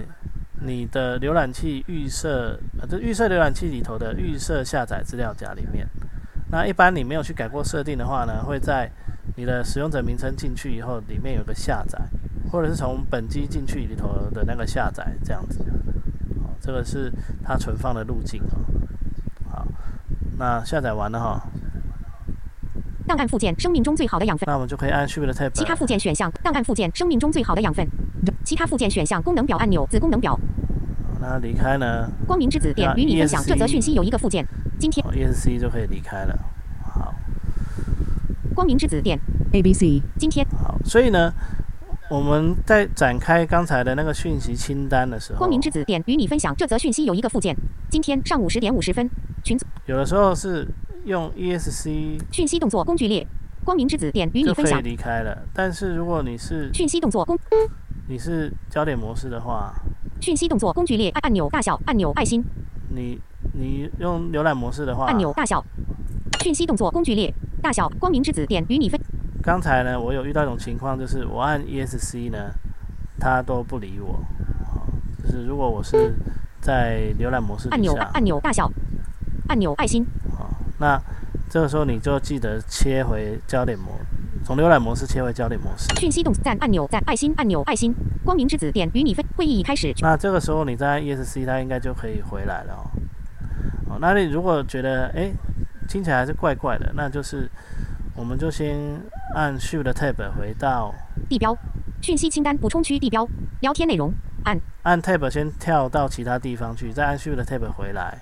[0.61, 5.87] 你的浏览器预设，呃，这预设浏览器里头的预设下载资料夹里面。
[6.49, 8.89] 那一般你没有去改过设定的话呢，会在
[9.35, 11.99] 你的使用者名称进去以后，里面有个下载，
[12.51, 15.59] 或者是从本机进去里头的那个下载这样子。
[16.41, 17.11] 好，这个是
[17.43, 18.57] 它存放的路径哦。
[20.37, 21.41] 好，那下载完了哈，
[23.07, 24.45] 档案附件生命中最好的养分。
[24.47, 25.51] 那我们就可以按 Shift Tab。
[25.51, 27.87] 其他附件选项档案附件生命中最好的养分。
[28.43, 30.39] 其他附件选项功能表按钮子功能表。
[31.21, 32.09] 那离开呢？
[32.27, 34.45] 光明之子点与你分享这则讯息有一个附件。
[34.77, 36.37] 今天哦，ESC 就可以离开了。
[36.83, 37.13] 好，
[38.53, 39.19] 光明之子点。
[39.53, 40.03] ABC.
[40.17, 40.45] 今天。
[40.61, 41.33] 好，所以呢，
[42.09, 47.55] 我们在展开刚才的那个讯息清单的时候，光明之子点与你分享这则讯息有一个附件。
[47.89, 49.09] 今天上午十点五十分，
[49.45, 50.67] 群组有的时候是
[51.05, 53.25] 用 ESC 讯息动作工具列。
[53.63, 54.83] 光明之子点与就可以你分享。
[54.83, 57.35] 离开了，但是如果你是讯息动作工
[58.07, 59.73] 你是焦点模式的话，
[60.21, 62.43] 讯息动作工具列按按钮大小按钮爱心。
[62.89, 63.19] 你
[63.53, 65.63] 你用浏览模式的话，按钮大小。
[66.43, 68.99] 讯息动作工具列大小光明之子点与你分。
[69.41, 72.51] 刚才呢，我有遇到一种情况，就是我按 ESC 呢，
[73.19, 74.23] 它都不理我。
[74.71, 74.85] 好，
[75.23, 76.13] 就是如果我是
[76.61, 78.71] 在浏览模式按钮，按钮大小
[79.47, 80.05] 按钮爱心。
[80.37, 81.01] 好，那
[81.49, 83.91] 这个时候你就记得切回焦点模，
[84.43, 85.93] 从浏览模式切回焦点模式。
[85.99, 87.93] 讯息动赞按钮赞爱心按钮爱心。
[88.23, 92.89] 光明之子点与你分会议已开始那这个时候你再按 ESC，它应该就可以回来了哦。
[93.87, 95.31] 哦，那你如果觉得诶
[95.87, 97.47] 听起来还是怪怪的，那就是
[98.15, 98.99] 我们就先
[99.35, 100.91] 按 Shift Tab 回到
[101.29, 101.55] 地标。
[102.01, 103.27] 讯息清单补充区地标。
[103.61, 104.11] 聊天内容
[104.43, 104.59] 按。
[104.81, 108.17] 按 Tab 先跳到其他地方去，再按 Shift Tab 回来，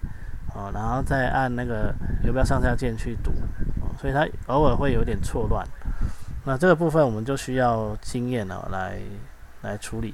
[0.53, 3.31] 哦，然后再按那个游标上下键去读，
[3.81, 5.67] 哦，所以它偶尔会有点错乱。
[6.45, 8.99] 那这个部分我们就需要经验哦来
[9.61, 10.13] 来处理。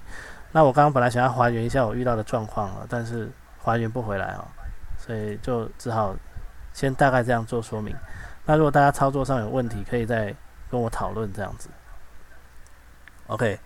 [0.52, 3.30] 那我刚刚本来想要还原一下我遇到的状况哦，但是
[3.62, 4.45] 还原不回来哦，
[4.97, 6.15] 所以就只好
[6.73, 7.95] 先大概这样做说明。
[8.45, 10.34] 那如果大家操作上有问题，可以再
[10.71, 11.69] 跟我讨论这样子。
[13.28, 13.60] OK，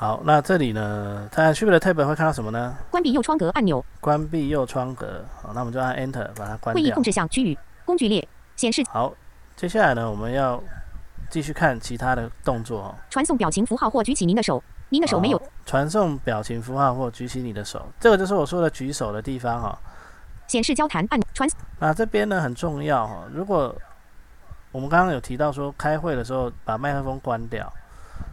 [0.00, 2.74] 好，那这里呢，它按 Shift Tab 会看到什么呢？
[2.90, 5.22] 关闭右窗格按钮关闭右窗格。
[5.42, 7.02] 好，那我们就按 Enter 把它关掉会议控。
[7.02, 9.12] 制项区域工具列显示好，
[9.56, 10.58] 接下来呢，我们要
[11.28, 12.94] 继续看其他的动作哦。
[13.10, 19.78] 传送表情符号或举起您的手您的手没有传送表情符号或举起你的手，这个就是我说的举手的地方哈、
[20.46, 21.46] 显示交谈按传
[21.78, 23.76] 那这边呢很重要哈、如果
[24.72, 27.70] 我们刚刚有提到说开会的时候把麦克风关掉，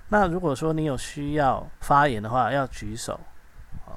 [0.09, 3.19] 那如果说你有需要发言的话，要举手。
[3.85, 3.93] 哦，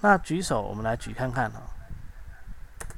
[0.00, 1.62] 那举手我们来举看看哈、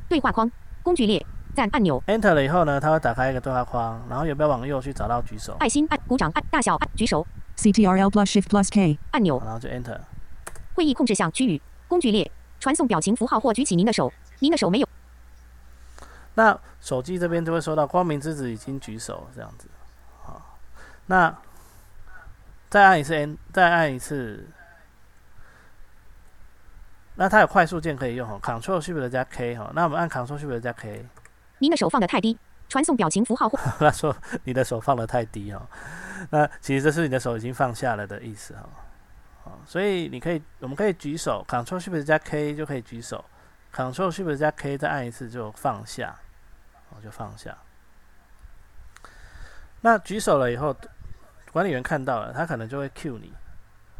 [0.09, 0.50] 对话框
[0.83, 1.24] 工具列
[1.55, 7.26] 赞按钮 Enter 了以后呢，它会打开一个对话框，然后有没有往右去找到举手，爱心按鼓掌按大小按举手
[7.57, 8.98] CTRL plus Shift plus K.
[9.11, 10.00] 按钮然后就 Enter。
[10.74, 14.88] 会议控制项区域工具列传送表情符号或举起您的手您的手没有
[16.35, 19.68] 那手机这边就会收到光明之子已经举手这样子，
[20.22, 20.59] 好，
[21.07, 21.37] 那
[22.70, 24.46] 再按一次 N，再按一次，
[27.16, 31.04] 那它有快速键可以用哦，Ctrl Shift 加 K 哈，那我们按 Ctrl Shift 加 K，
[31.59, 35.68] 您的手放的太低传送表情符号或 他说你的手放的太低哦，
[36.30, 38.68] 那其实这是你的手已经放下了的意思哈，
[39.42, 43.24] 好，所以你可以，我们可以举手，Ctrl Shift 加 K 就可以举手
[43.74, 46.14] ，Ctrl Shift 加 K 再按一次就放下，
[46.90, 47.59] 哦就放下。
[49.80, 50.76] 那举手了以后，
[51.52, 53.32] 管理员看到了，他可能就会 cue 你，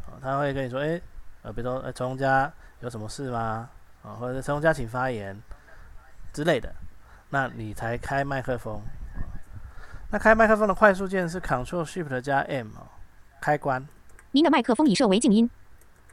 [0.07, 1.01] 哦，他会跟你说，诶，
[1.41, 3.69] 呃，比如说，呃，陈红家有什么事吗？
[4.03, 5.39] 啊、或者是陈红家请发言
[6.33, 6.73] 之类的，
[7.29, 8.81] 那你才开麦克风。
[10.09, 12.87] 那开麦克风的快速键是 Ctrl Shift 加 M 哦，
[13.39, 13.87] 开关。
[14.31, 15.49] 您的麦克风已设为静音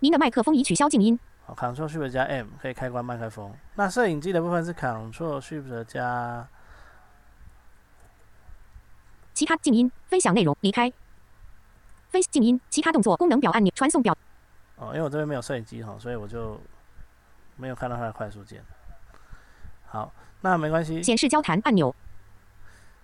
[0.00, 3.54] 您的麦克风已取消静音好，Ctrl Shift 加 M 可以开关麦克风。
[3.76, 6.46] 那摄影机的部分是 Ctrl Shift 加
[9.34, 10.92] 其他静音分享内容离开
[12.10, 14.16] 分静音其他动作功能表按钮传送表
[14.76, 16.60] 哦，因为我这边没有摄影机哈，所以我就
[17.56, 18.62] 没有看到它的快速键。
[19.86, 21.02] 好，那没关系。
[21.02, 21.94] 显示交谈按钮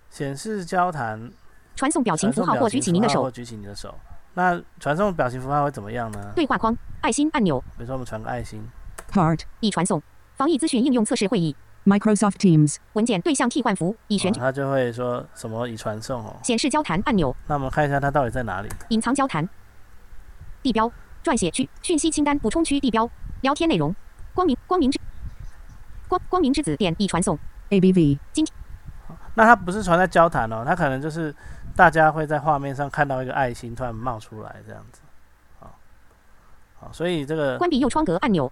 [0.09, 1.31] 显示交谈，
[1.75, 3.93] 传送表情符号或举起您的手或举起你的手。
[4.33, 6.33] 那传送表情符号会怎么样呢？
[6.35, 8.65] 对话框爱心按钮比如说我们传个爱心
[9.11, 9.41] ，Heart.
[9.59, 10.01] 已传送
[10.35, 12.77] 防疫资讯应用测试会议 Microsoft Teams.
[12.93, 16.35] 文件对象替换符已选取哦它就会说什么已传送哦。
[16.43, 18.69] 显示交谈按钮那我们看一下它到底在哪里。
[18.89, 19.47] 隐藏交谈
[20.61, 20.91] 地标
[21.23, 23.09] 撰写区讯息清单补充区地标
[23.41, 23.95] 聊天内容
[24.33, 24.99] 光明光明之
[26.07, 27.37] 光光明之子点已传送
[27.69, 28.17] ABV.
[29.35, 31.35] 那它不是传在交谈哦，它可能就是
[31.75, 35.01] 大家会在画面上看到一个爱心突然冒出来这样子。
[35.59, 35.75] 好，
[36.79, 38.49] 好，所以这个关闭右窗格按钮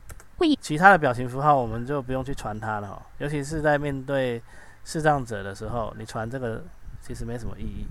[0.59, 4.41] 其他的表情符号我们就不用去传它了哈，尤其是在面对
[4.83, 6.63] 视障者的时候，你传这个
[7.01, 7.87] 其实没什么意义。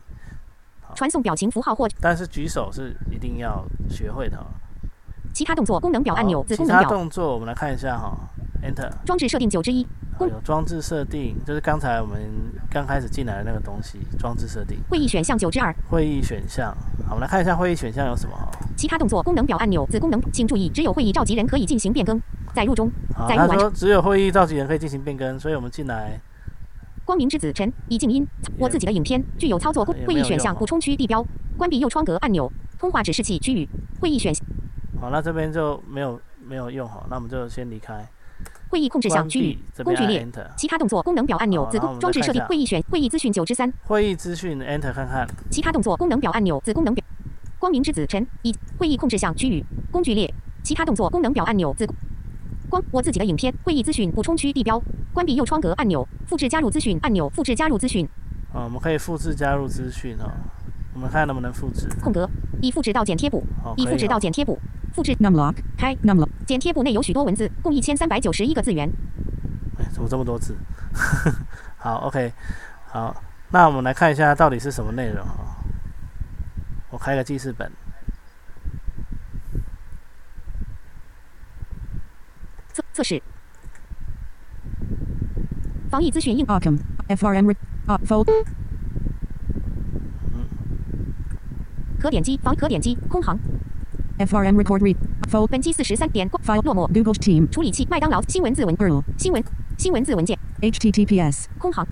[0.94, 4.44] 传送表情符号或但是举手是一定要学会的哈。
[5.32, 8.14] 其他动作功能表按钮子功能表动作我们来看一下哈
[8.62, 8.90] ，Enter。
[9.06, 9.86] 装置设定九之一
[10.20, 12.20] 有装置设定，就是刚才我们
[12.70, 14.78] 刚开始进来的那个东西，装置设定。
[14.90, 16.76] 会议选项九之二会议选项，
[17.08, 18.50] 好，我们来看一下会议选项有什么哈。
[18.76, 22.20] 其他动作功能表按钮子功能，请注意，只有会议召集人可以进行变更。
[22.54, 22.90] 载入中，
[23.28, 23.72] 载入完成。
[23.72, 26.20] 只有会议召集人可以进行变更，所以我们进来
[27.04, 28.26] 光明之子陈已静音。
[28.58, 31.24] 我自己的影片具有操作功也没有会议选项补充区地标，
[31.56, 33.68] 关闭右窗格按钮，通话指示器区域
[34.00, 34.32] 会议选
[35.00, 38.06] 好，那这边就没有没有用好，那我们就先离开。
[38.68, 43.70] 会议控制项区域工具列其他动作功能表按钮子好然后我们功装置设定会议选会议资讯九之三。
[43.84, 45.28] 会议资讯 Enter 看看。
[45.50, 47.04] 其他动作功能表按钮子功能表
[47.58, 50.32] 光明之子陈已会议控制项区域工具列。
[50.62, 51.86] 其他动作功能表按钮子
[52.72, 54.82] 光我自己的影片会议资讯补充区地标
[55.12, 58.08] 关闭右窗格按钮复制加入资讯按钮复制加入资讯
[58.54, 60.24] 啊，我们可以复制加入资讯哦。
[60.94, 61.86] 我们看能不能复制。
[62.02, 62.26] 空格
[62.62, 64.58] 已复制到剪贴簿好，已复制到剪贴簿
[64.94, 65.56] 复制 Numlock.
[65.76, 66.30] 开 Numlock.
[66.46, 68.90] 剪贴簿内有许多文字共一千三百九十一个字元
[69.78, 70.56] 哎，怎么这么多字？
[71.76, 72.32] 好，OK，
[72.88, 75.60] 好，那我们来看一下到底是什么内容啊、
[76.88, 77.70] 我开个记事本，
[82.92, 83.22] 测测试
[85.90, 86.78] 防疫资讯应 ockham
[87.08, 87.46] FRM.
[87.46, 88.28] Re- uh, fold.
[91.98, 93.38] 可点击防可点击空行
[94.18, 94.96] FRM record read.
[95.30, 95.48] Fold.
[95.48, 96.62] 本机四十三点 File.
[96.62, 97.48] 落寞 Google Team.
[97.50, 99.02] 处理器麦当劳新文字文 URL.
[99.18, 99.42] 新闻
[99.78, 101.46] 新文字文件 HTTPS.
[101.58, 101.86] 空行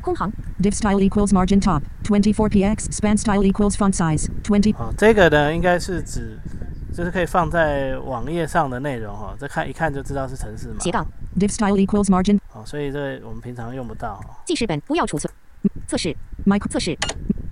[0.00, 1.82] 空行 Div style equals margin top.
[2.04, 4.28] twenty four px Span style equals font size.
[4.42, 4.74] 20.
[4.74, 6.38] 好，这个呢应该是指
[6.92, 10.80] 就是可以放在网页上的内容哈、这看一看就知道是城市码。
[10.80, 11.06] 斜杠
[11.38, 12.38] Div style equals margin.
[12.52, 14.36] 哦，所以这我们平常用不到、哦。
[14.44, 15.32] 记事本不要储存
[15.86, 16.68] 测试 Micro.
[16.68, 16.96] 测试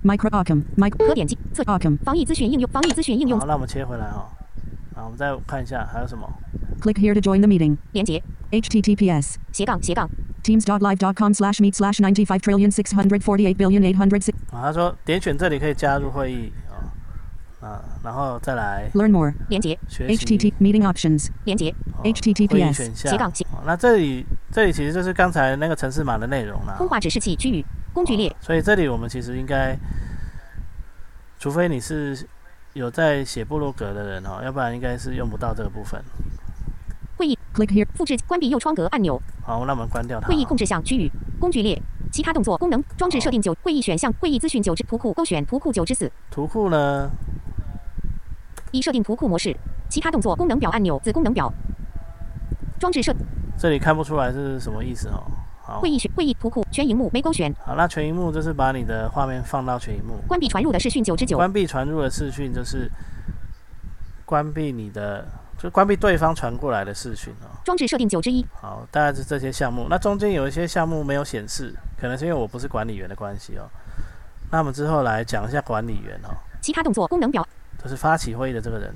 [0.03, 0.63] Micro Arkham.
[0.77, 1.07] Micro.
[1.07, 1.97] 可点击测 Arkham.
[1.99, 4.29] 防疫咨询应用防疫咨询应用好，那我们切回来哈、
[4.95, 6.29] 好，我们再看一下还有什么。
[6.81, 7.77] Click here to join the meeting.
[7.93, 8.21] 连接
[8.51, 9.35] HTTPS.
[9.51, 10.09] 斜杠斜杠
[10.43, 14.33] Teams.live.com slash meet slash ninety five trillion six hundred forty eight billion eight hundred six
[14.51, 16.51] 啊，他说点选这里可以加入会议
[17.61, 19.33] 啊、啊，然后再来 Learn more.
[19.49, 19.77] 连接。
[19.87, 20.25] 学习。
[20.25, 21.29] HTT meeting options.
[21.43, 21.73] 连接。
[22.03, 23.11] HTTPS 选项。
[23.11, 23.33] 斜杠。
[23.35, 26.75] 斜哦那这里这里其实就是刚才那个城市码的内容了。
[26.77, 27.65] 通话指示器区域。
[27.93, 28.33] 工具列。
[28.39, 29.77] 所以这里我们其实应该，
[31.39, 32.27] 除非你是
[32.73, 36.01] 有在写部落格的人哦，要不然应该是用不到这个部分。
[37.17, 37.37] 会议。
[37.51, 37.87] Click here.
[37.95, 39.19] 复制关闭右窗格按钮。
[39.43, 40.27] 好，那我们关掉它。
[40.27, 41.11] 会议控制项区域。
[41.39, 41.81] 工具列。
[42.11, 42.81] 其他动作功能。
[42.95, 43.53] 装置设定九。
[43.63, 44.13] 会议选项。
[44.13, 45.43] 会议资讯九之图库勾选。
[45.45, 46.09] 图库九之四。
[46.29, 47.09] 图库呢？
[48.71, 49.55] 已设定图库模式
[49.89, 51.51] 其他动作功能表按钮子功能表
[52.79, 53.13] 装置设
[53.57, 55.23] 这里看不出来是什么意思哦。
[55.61, 60.15] 好会，议选会议图库全荧幕没勾选好，那全荧幕就是把你的画面放到全荧幕。
[60.27, 62.89] 关闭传入的视讯九之九关闭传入的视讯就是
[64.25, 65.27] 关闭你的，
[65.57, 67.49] 就关闭对方传过来的视讯哦。
[67.63, 69.87] 装置设定九之一好，大概是这些项目。
[69.89, 73.69] 那中间有一些项目没有显示，可能是因为我不是管理员的关系哦。
[74.51, 77.45] 那我们之后来讲一下管理员哦，其他动作功能表
[77.81, 78.93] 就是发起会议的这个人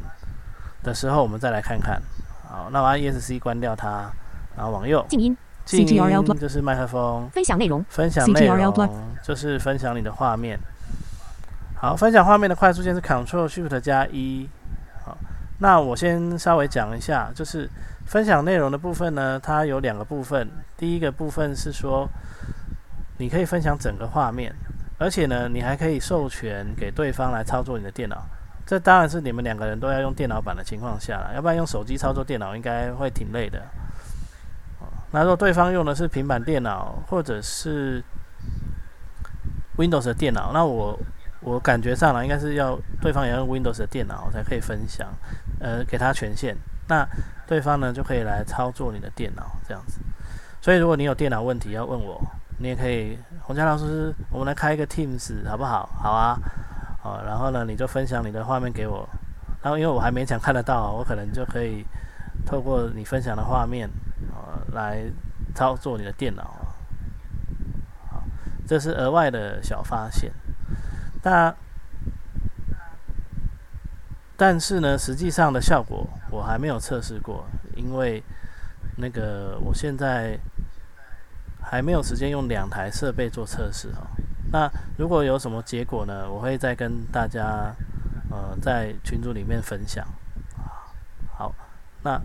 [0.83, 2.01] 的时候，我们再来看看。
[2.47, 4.11] 好，那我把 ESC 关掉它，
[4.55, 8.89] 然后往右静音静音就是麦克风，分享内容分享内容
[9.23, 10.59] 就是分享你的画面。
[11.75, 14.49] 好，分享画面的快速键是 Ctrl Shift 加一。
[15.03, 15.17] 好，
[15.59, 17.69] 那我先稍微讲一下，就是
[18.05, 20.47] 分享内容的部分呢，它有两个部分。
[20.77, 22.07] 第一个部分是说，
[23.17, 24.53] 你可以分享整个画面，
[24.97, 28.23] 而且呢，你还可以授权给对方来操作你的电脑。
[28.65, 33.59] 这当然是你们两个人都要用电脑版的情况下了，要不然用手机操作电脑应该会挺累的。
[34.79, 38.03] 哦那如果对方用的是平板电脑或者是
[39.77, 40.99] Windows 的电脑，那我
[41.41, 45.07] 我感觉上来应该是要对方也要用 Windows 的电脑才可以分享，
[45.59, 46.55] 呃，给他权限，
[46.87, 47.07] 那
[47.45, 49.99] 对方呢就可以来操作你的电脑这样子。
[50.61, 52.19] 所以如果你有电脑问题要问我，
[52.57, 55.89] 你也可以，洪佳老师，我们来开一个 Teams 好不好？
[56.01, 56.39] 好啊，
[57.03, 59.07] 哦，然后呢你就分享你的画面给我，
[59.61, 61.85] 然后因为我还勉强看得到，我可能就可以
[62.45, 63.89] 透过你分享的画面，
[64.33, 65.03] 哦，来
[65.53, 66.43] 操作你的电脑。
[68.09, 68.23] 好，
[68.65, 70.31] 这是额外的小发现。
[71.23, 71.53] 那
[74.35, 78.23] 但是呢，实际上的效果我还没有测试过，因为
[78.97, 80.37] 那个我现在
[81.61, 84.07] 还没有时间用两台设备做测试哦。
[84.53, 87.73] 那如果有什么结果呢，我会再跟大家
[88.29, 90.05] 呃在群组里面分享。
[91.35, 91.51] 好，
[92.03, 92.21] 那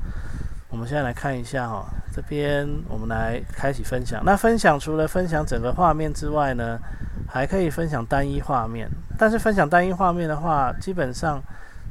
[0.68, 4.22] 我们现在来看一下哈、这边我们来开启分享。
[4.26, 6.78] 那分享除了分享整个画面之外呢，
[7.26, 8.86] 还可以分享单一画面。
[9.18, 11.42] 但是分享单一画面的话，基本上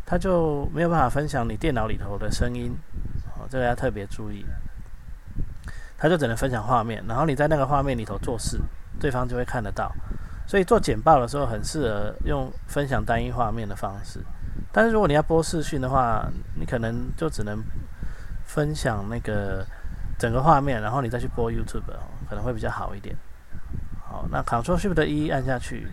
[0.05, 2.71] 它就没有办法分享你电脑里头的声音，
[3.35, 4.45] 哦，这个要特别注意。
[5.97, 8.61] 它就只能分享画面，然后你在那个画面里头做事，
[8.99, 9.91] 对方就会看得到。
[10.47, 14.19] 所以做简报的时候很适合用分享单一画面的方式。
[14.71, 16.25] 但是如果你要播视讯的话，
[16.55, 17.61] 你可能就只能
[18.45, 19.65] 分享那个
[20.17, 23.15] 整个画面，然后你再去播 YouTube，哦可能会比较好一点。
[24.01, 25.87] 好，那 Ctrl Shift 一按下去，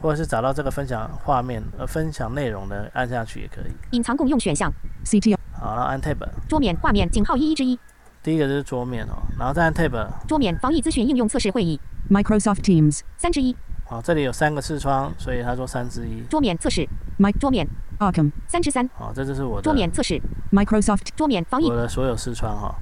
[0.00, 3.72] 或者是找到这个分享画面呃分享内容的按下去也可以。
[3.92, 4.72] 隐藏共用选项
[5.04, 5.36] ，CTR.
[5.52, 6.18] 好，然后按 Tab，
[6.48, 7.78] 桌面画面井号一一之一，
[8.22, 11.80] 第一个就是桌面哦，然后再按 Tab，桌面防疫咨询应用测试会议
[12.10, 13.00] Microsoft Teams.
[13.16, 13.56] 三之一，
[13.88, 16.20] 好，这里有三个视窗，所以他说三之一。
[16.28, 16.84] 桌面测试
[17.18, 17.66] My 桌面
[18.00, 18.32] Arkham.
[18.48, 20.20] 三之三，好，这就是我的桌面测试
[20.52, 21.06] Microsoft.
[21.14, 22.74] 桌面防疫我的所有视窗哈。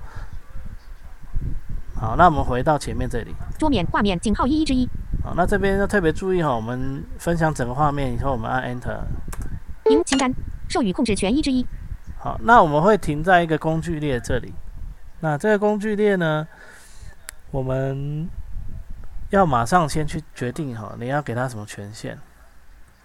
[1.94, 3.34] 好，那我们回到前面这里。
[3.58, 4.88] 桌面画面井号一一之一，
[5.22, 8.98] 好，那这边要特别注意哈，我们分享整个画面以后，我们按 Enter。
[9.90, 10.32] 荧清单
[10.68, 11.66] 授予控制权一之一，
[12.18, 14.54] 好，那我们会停在一个工具列这里。
[15.20, 16.48] 那这个工具列呢，
[17.50, 18.28] 我们
[19.34, 22.16] 要马上先去决定哈，你要给他什么权限。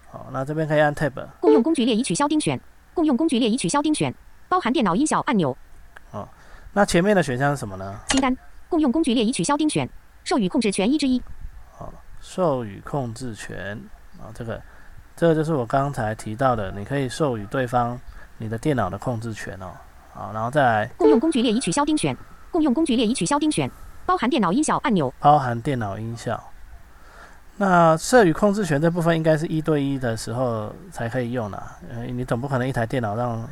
[0.08, 1.26] 好，那这边可以按 Tab。
[1.40, 2.58] 共用工具列已取消钉选，
[2.94, 4.14] 共用工具列已取消钉选，
[4.48, 5.56] 包含电脑音效按钮
[6.72, 7.98] 那前面的选项是什么呢？
[8.08, 8.36] 清单，
[8.68, 9.90] 共用工具列已取消钉选，
[10.22, 11.20] 授予控制权一之一，
[11.72, 13.76] 好授予控制权
[14.20, 14.62] 啊，这个
[15.16, 18.00] 这个就是我刚才提到的，你可以授予对方
[18.38, 19.72] 你的电脑的控制权哦。
[20.14, 22.16] 好，然后再来共用工具列已取消钉选，
[22.52, 23.68] 共用工具列已取消钉选，
[24.10, 26.42] 包含电脑音效按钮包含电脑音效。
[27.58, 33.48] 那设与控制权这部分应该是一对一的时候才可以用的，呃，你总不可能一台电脑让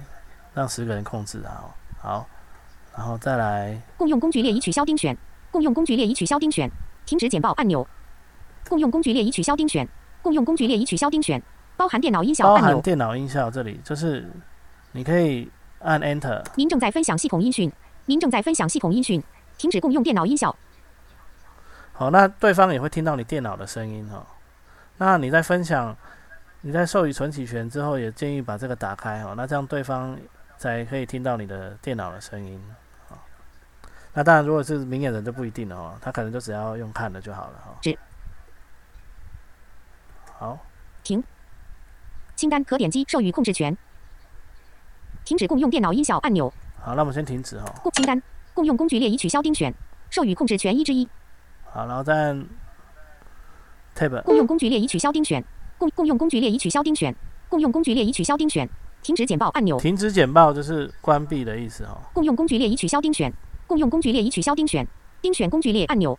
[0.53, 1.63] 让十个人控制啊。
[2.01, 2.27] 好，
[2.97, 5.17] 然后再来共用工具列已取消钉选，
[5.53, 6.69] 共用工具列已取消钉选，
[7.07, 7.87] 停止简报按钮。
[8.69, 9.89] 共用工具列已取消钉选，
[10.23, 11.41] 共用工具列已取消钉选，
[11.77, 12.73] 包含电脑音效包按钮。
[12.73, 14.29] 含电脑音效，这里就是
[14.91, 15.49] 你可以
[15.79, 16.43] 按 Enter。
[16.57, 17.71] 您正在分享系统音讯，
[18.07, 19.23] 您正在分享系统音讯，
[19.59, 20.57] 停止共用电脑音效。
[21.93, 24.25] 好，那对方也会听到你电脑的声音哦。
[24.97, 25.95] 那你在分享，
[26.61, 29.35] 你在授予存取权之后，也建议把这个打开哦。
[29.37, 30.17] 那这样对方
[30.57, 32.59] 才可以听到你的电脑的声音
[33.11, 33.19] 哦。
[34.15, 37.99] 那当然，如果是明眼人就不一定了哦，他可能就只要用看的就好了哈、是
[40.39, 40.59] 好，
[41.03, 43.77] 清单可点击授予控制权，
[45.25, 46.53] 停止共用电脑音效按钮。
[46.81, 47.91] 好，那我们先停止哈、哦。
[47.93, 48.23] 清单
[48.59, 49.73] 共用工具列已取消钉选，
[50.11, 51.09] 授予控制权一之一。
[51.65, 52.45] 好，然后再按
[53.95, 54.21] Tab。
[54.25, 55.45] 共用工具列已取消钉选，
[55.79, 57.15] 共共用工具列已取消钉选，
[57.49, 58.69] 共用工具列已取消钉选，
[59.01, 59.79] 停止简报按钮。
[59.79, 62.01] 停止简报就是关闭的意思哦。
[62.13, 63.33] 共用工具列已取消钉选，
[63.69, 64.85] 共用工具列已取消钉选，
[65.23, 66.19] 钉选工具列按钮。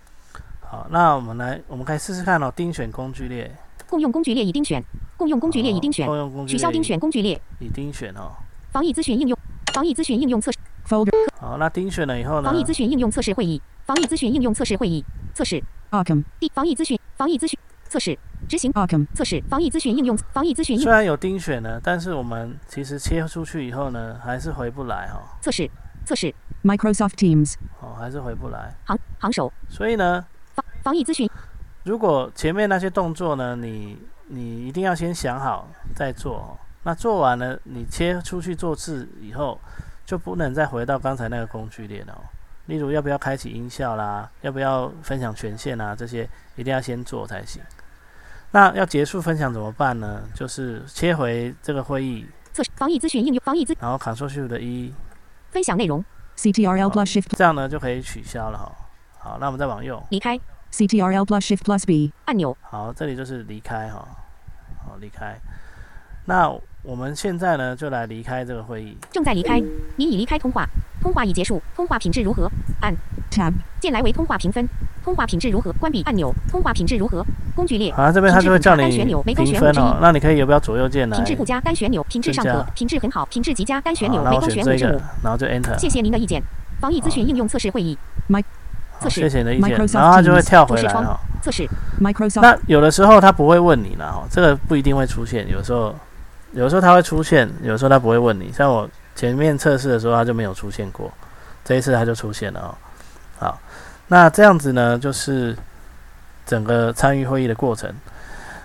[0.61, 2.49] 好，那我们来，我们可以试试看哦。
[2.55, 3.53] 钉选工具列，
[3.89, 4.81] 共用工具列已钉选，
[5.17, 7.41] 共用工具列已钉选共，用工具取消钉选工具列。
[7.59, 8.31] 已钉选哦。
[8.71, 9.37] 防疫咨询应用，
[9.73, 10.59] 防疫咨询应用测试，
[10.89, 11.11] Folder.
[11.39, 12.59] 好，那钉选了以后呢防？
[12.59, 16.23] 疫咨询应用测试会议，防疫咨询应用测试会议，测试 Arkham.
[16.39, 18.17] 第防疫咨询，防疫咨询测试
[18.47, 19.05] 执行 Arkham.
[19.13, 25.69] 测试防疫咨询应用，防疫咨询虽然有钉选呢，但是我们其实切出去以后呢，还是回不来哈、测试
[26.05, 26.33] 测试
[26.63, 27.53] Microsoft Teams.
[27.79, 28.73] 哦，还是回不来。
[28.85, 30.25] 行行手所以呢，
[30.55, 31.29] 防防疫咨询
[31.83, 33.95] 如果前面那些动作呢，你
[34.27, 36.57] 你一定要先想好再做、哦。
[36.81, 39.59] 那做完了，你切出去做事以后，
[40.09, 42.17] 就不能再回到刚才那个工具列了、哦。
[42.65, 47.61] 例如要不要开启音效啦，要不要分享权限啊，这些一定要先做才行。
[48.49, 50.23] 那要结束分享怎么办呢？
[50.33, 54.91] 就是切回这个会议，测试防疫咨询应用防疫咨然后 Ctrl Shift 的一，
[55.51, 56.03] 分享内容
[56.37, 57.27] CTRL plus Shift.
[57.37, 58.71] 这样呢就可以取消了哈。
[59.19, 60.35] 好，那我们再往右，离开
[60.71, 62.11] CTRL plus Shift plus B.
[62.25, 64.07] 按钮好，这里就是离开哈，
[64.83, 65.39] 好离开。
[66.25, 66.51] 那
[66.81, 68.95] 我们现在呢就来离开这个会议。
[69.11, 69.61] 正在离开，
[69.97, 70.65] 你已离开通话，
[71.01, 72.49] 通话已结束，通话品质如何？
[72.81, 72.95] 按
[73.29, 73.53] Tab.
[73.81, 74.65] 键来为通话评分，
[75.03, 75.73] 通话品质如何？
[75.73, 77.25] 关闭按钮，通话品质如何？
[77.53, 79.83] 工具列好，那这边它就会叫你单旋钮没勾评选五之一。
[79.83, 81.25] 分哦那你可以有不要左右键呢品？
[81.25, 85.77] 质不佳单旋钮，品质尚可，品质很好，品质极佳单旋，钮没勾那我选这个然后就 Enter。
[85.77, 86.41] 谢谢您的意见。
[86.79, 87.97] 防疫咨询应用测试会议
[88.29, 88.39] 好
[89.01, 91.19] 测试谢谢你的意见，然后它就会跳回窗来哈。
[91.41, 91.67] 测试
[92.01, 92.41] Microsoft.
[92.41, 95.45] 那有的时候它不会问你了哈，这个不一定会出现。
[95.49, 95.93] 有时候，
[96.51, 98.51] 有的时候它会出现，有的时候它不会问你。
[98.51, 101.11] 像我前面测试的时候，它就没有出现过，
[101.63, 102.75] 这一次它就出现了哦。
[103.37, 103.59] 好，
[104.07, 105.55] 那这样子呢，就是
[106.45, 107.93] 整个参与会议的过程。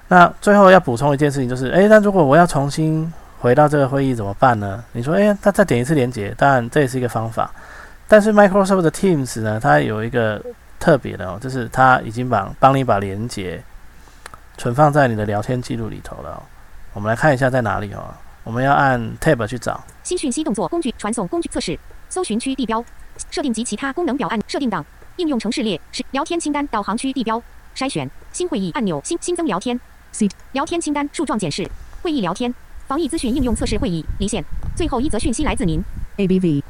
[0.09, 4.83] 那最后要补充一件事情，就是，诶，那如果我要重新回到这个会议怎么办呢？
[4.93, 7.51] 你说，诶，他再点一次连接，当然这也是一个方法。
[8.07, 10.41] 但是 Microsoft 的 Teams 呢，它有一个
[10.79, 13.63] 特别的哦，就是它已经把帮你把连接
[14.59, 16.43] 存放在你的聊天记录里头了、哦。
[16.95, 18.15] 我们来看一下在哪里哦。
[18.45, 19.83] 我们要按 Tab 去找。
[20.05, 21.79] 新讯息动作工具传送工具测试。
[22.09, 22.83] 搜寻区地标。
[23.31, 24.85] 设定及其他功能表按设定档。
[25.17, 27.43] 应用程式列是聊天清单导航区地标。
[27.75, 28.09] 筛选。
[28.33, 29.79] 新会议按钮新新增聊天。
[30.13, 30.31] Seat.
[30.53, 31.69] 聊天清单树状显示
[32.03, 32.55] 会议聊天。
[32.87, 34.45] 防疫资讯应用测试会议离线。
[34.77, 35.83] 最后一则讯息来自您。
[36.17, 36.63] ABV.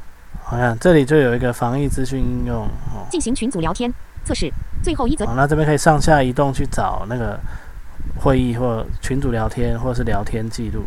[0.43, 3.05] 好像这里就有一个防疫资讯应用哦。
[3.11, 4.51] 进行群组聊天测试。
[4.81, 5.25] 最后一则。
[5.25, 7.39] 好，那这边可以上下移动去找那个
[8.15, 10.83] 会议或群组聊天或者是聊天记录。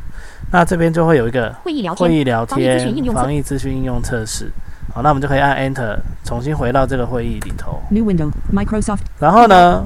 [0.51, 4.51] 那这边就会有一个会议聊天，会议聊防疫资讯应天用测防疫资讯应用测试。
[4.95, 7.81] 好，那我们就可以按 Enter 重新回到这个会议里头。
[7.91, 8.31] New window.
[8.53, 9.01] Microsoft.
[9.19, 9.85] 然后呢，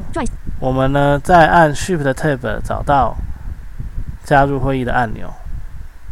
[0.61, 3.16] 我们呢再按 Shift Tab 找到
[4.24, 5.28] 加入会议的按钮。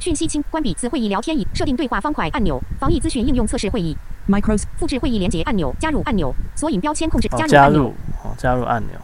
[0.01, 3.97] 讯息清关闭此会议聊天椅，设定对话方块按钮，防疫资讯应用测试会议
[4.29, 4.65] ，Micros.
[4.77, 7.89] 复制会议连接按钮，加入按钮，索引标签控制哦加，入按钮加入，
[8.25, 8.99] 哦，加入按钮。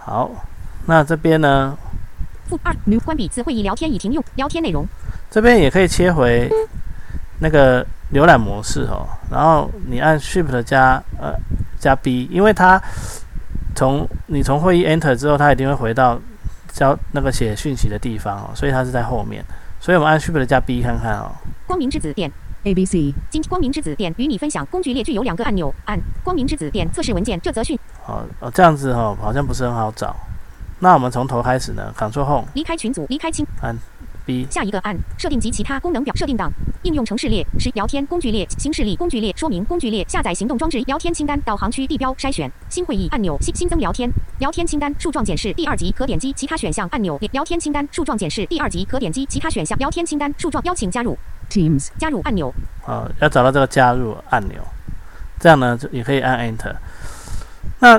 [0.00, 0.30] 好，
[0.88, 1.76] 那这边呢，
[2.48, 4.86] 负二 new 关闭此会议聊天已停用，聊天内容
[5.30, 6.50] 这边也可以切回
[7.40, 11.34] 那个浏览模式哦，然后你按 Shift 加呃
[11.78, 12.80] 加 B，因为它
[13.76, 16.18] 从你从会议 Enter 之后，它一定会回到
[16.72, 19.44] 交那个写讯息的地方哦，所以它是在后面，
[19.78, 21.30] 所以我们按 Shift 加 B 看看哦。
[21.66, 22.32] 光明之子点。
[22.64, 23.14] ABC.
[23.30, 30.14] 今光明之子点与你分享工具列具有两个按钮，按光明之子点测试文件这则讯哦哦，这样子哦，好像不是很好找。
[30.80, 33.76] 那我们从头开始呢，Ctrl Home 离开群组离开清按
[34.24, 36.52] B 下一个按设定及其他功能表设定档
[36.82, 44.08] 应用程式列是聊天工具列新势力工具列说明工具列下载行动装置聊天清单导航区地标筛选新会议按钮新新增聊天。
[44.38, 51.18] 聊天清单树状检视第二级可点击其他选项按钮聊天清单树状检视第二级可点击其他选项聊天清单树状邀请加入。
[51.50, 51.88] Teams.
[51.98, 52.54] 加入按钮
[52.86, 54.62] 啊，要找到这个加入按钮，
[55.40, 56.76] 这样呢就也可以按 Enter。
[57.80, 57.98] 那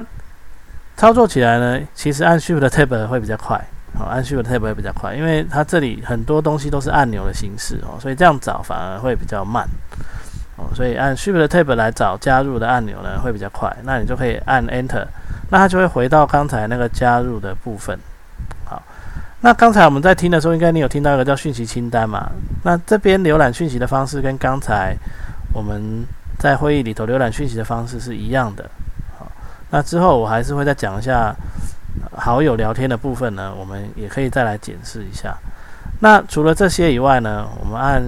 [0.99, 3.57] 操作起来呢，其实按 Shift Tab 会比较快，
[3.97, 9.65] 好、按 Shift Tab 会比较快，因为它这里很多东西都是按钮的形式哦，所以这样找反而会比较慢
[10.57, 15.05] 哦，所以按 Shift Tab 来找加入的按钮呢会比较快，那你就可以按 Enter，
[15.49, 17.97] 那它就会回到刚才那个加入的部分。
[18.65, 18.83] 好，
[19.39, 22.29] 那刚才我们在听的时候，应该你有听到一个叫讯息清单嘛？
[22.65, 24.93] 那这边浏览讯息的方式跟刚才
[25.53, 26.05] 我们
[26.37, 28.69] 在会议里头浏览讯息的方式是一样的。
[29.69, 31.33] 好，那之后我还是会再讲一下
[32.01, 35.37] 呃好友聊天的部分呢，我们也可以再来检视一下。
[36.01, 38.01] 那除了这些以外呢，我们按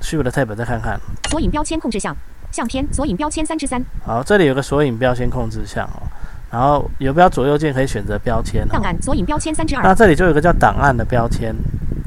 [0.00, 0.98] Shift Tab 再看看。
[1.28, 2.16] 索引标签控制项
[2.50, 6.06] 相片索引标签三之三好，这里有个索引标签控制项哦，
[6.50, 8.68] 然后游标左右键可以选择标签哦。
[8.72, 11.54] 档案索引标签三之二那这里就有个叫档案的标签，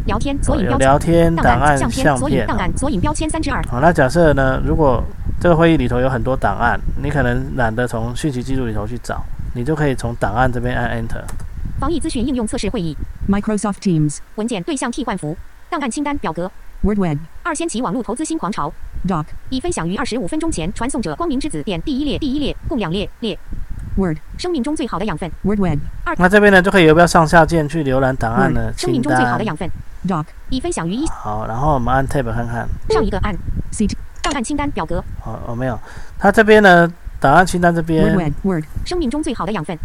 [0.06, 2.58] 聊天索引标签聊天、档档案、相相片哦索引档。
[2.58, 5.04] 案索引标签三之二好，那假设呢，如果
[5.40, 9.24] 这个会议里头有很多档案，你可能懒得从讯息记录里头去找，
[9.54, 11.24] 你就可以从档案这边按 Enter。
[11.80, 12.96] 防疫资讯应用测试会议
[13.28, 14.20] Microsoft Teams.
[14.36, 15.38] 文件对象替换符
[15.70, 16.50] 档案清单表格
[16.82, 17.18] Word Web.
[17.44, 18.72] 二掀起网络投资新狂潮
[19.06, 19.26] Doc.
[19.50, 23.38] 已分享于二十五分钟前传送者光明之子点第一列第一列共两列列
[23.98, 24.18] Word.
[24.38, 25.80] 生命中最好的养分 Word Web.
[26.18, 29.44] 那这边呢，就可以游标上下键去浏览档案的清生命中最好的。
[29.44, 29.70] 养分
[30.08, 30.26] Doc.
[30.50, 32.68] 已分享于一好，然后我们按 Tab 看看。
[32.90, 33.36] 上一个按
[33.74, 33.94] CT.
[34.26, 35.80] 档案清单表格哦哦，没有，
[36.18, 38.34] 它这边呢，档案清单这边.
[38.42, 38.64] Word.
[38.84, 39.78] 生命中最好的养分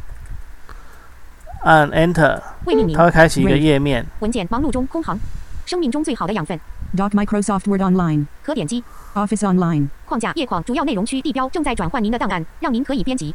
[1.63, 4.07] 按 Enter，未命名它会开启一个页面。
[4.21, 5.19] 文件忙碌中空行
[5.67, 6.59] 生命中最好的养分
[6.97, 8.25] Doc Microsoft Word Online.
[8.43, 8.83] 可点击
[9.15, 9.89] Office Online.
[10.07, 13.35] 框架页框主要内容区地标正在转换您的档案让您可以编辑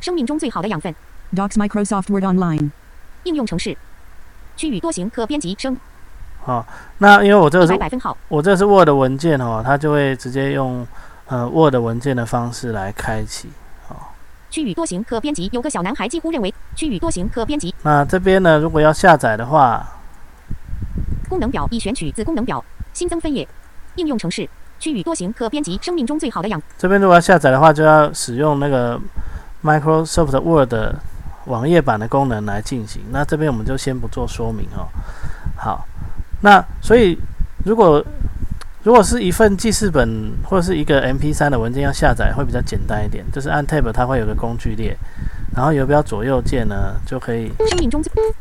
[0.00, 0.94] 生命中最好的养分
[1.34, 2.70] Docs Microsoft Word Online.
[3.24, 3.74] 应用程式
[4.54, 5.74] 区域多行可编辑生
[6.46, 6.64] 好、
[6.98, 7.76] 那因为我这个是
[8.28, 10.86] 我这个是 Word 文件哦，它就会直接用
[11.26, 13.50] 呃 Word 文件的方式来开启。
[14.48, 19.84] 区域多行可编辑有个小男孩几乎认为区域多行可编辑那这边呢，如果要下载的话，
[21.28, 23.46] 功能表已选取子功能表，新增分页，
[23.96, 28.98] 应用程式，区域多行可编辑生命中最好的养这边如果要下载的话，就要使用那个
[29.64, 30.72] Microsoft Word
[31.46, 33.02] 网页版的功能来进行。
[33.10, 34.86] 那这边我们就先不做说明哦。
[35.56, 35.84] 好，
[36.40, 37.18] 那所以
[37.64, 38.04] 如果
[38.82, 44.96] 如果是一份记事本或者是一个 MP3 的文件要下载，会比较简单一点，就是按 Tab 它会有个工具列，
[45.56, 48.00] 然后游标左右键呢就可以生命中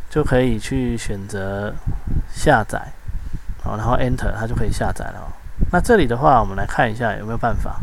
[0.09, 1.73] 就可以去选择
[2.31, 2.79] 下载，
[3.63, 5.33] 好，然后 Enter 它就可以下载了哦。
[5.71, 7.81] 那这里的话，我们来看一下有没有办法。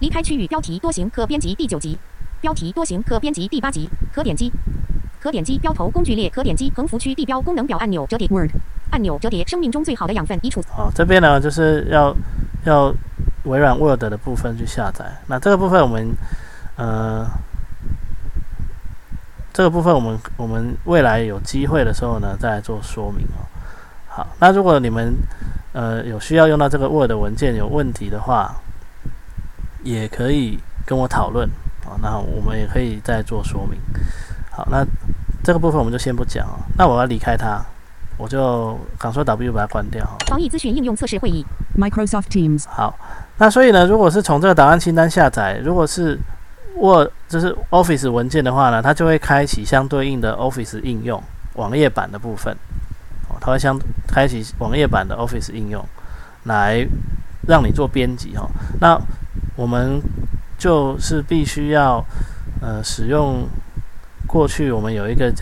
[0.00, 1.98] 离开区域标题多行可编辑第九集，
[2.40, 4.50] 标题多行可编辑第八集，可点击。
[5.20, 8.50] 可点击标头工具列，可点击横幅区地标功能表按钮折叠 Word.
[8.90, 12.16] 按钮折叠，生命中最好的养分已储好，这边呢就是要
[12.64, 12.92] 要
[13.44, 15.04] 微软 Word 的部分去下载。
[15.28, 16.08] 那这个部分我们
[16.76, 17.24] 呃，
[19.52, 23.46] 这个部分我们我们未来有机会的时候呢，再来做说明哦。
[24.08, 25.14] 好，那如果你们
[25.72, 28.56] 呃有需要用到这个 Word 文件有问题的话，
[29.84, 31.48] 也可以跟我讨论
[31.84, 33.78] 啊，那我们也可以再做说明。
[34.50, 34.84] 好，那
[35.42, 36.58] 这个部分我们就先不讲哦。
[36.76, 37.60] 那我要离开它，
[38.16, 40.18] 我就 Ctrl W 把它关掉哦。
[40.26, 41.44] 防疫资讯应用测试会议
[41.78, 42.64] ，Microsoft Teams.
[42.68, 42.94] 好，
[43.38, 46.18] 那所以呢，如果是从这个档案清单下载，如果是
[46.76, 51.22] Word 就是 Office 文件的话呢，它就会开启相对应的 Office 应用
[51.54, 52.52] 网页版的部分，
[53.28, 55.84] 哦，它会相开启网页版的 Office 应用
[56.44, 56.86] 来
[57.46, 58.48] 让你做编辑哈。
[58.80, 58.98] 那
[59.56, 60.00] 我们
[60.58, 62.04] 就是必须要
[62.60, 63.46] 呃使用
[64.30, 65.38] 过去我们有一个叫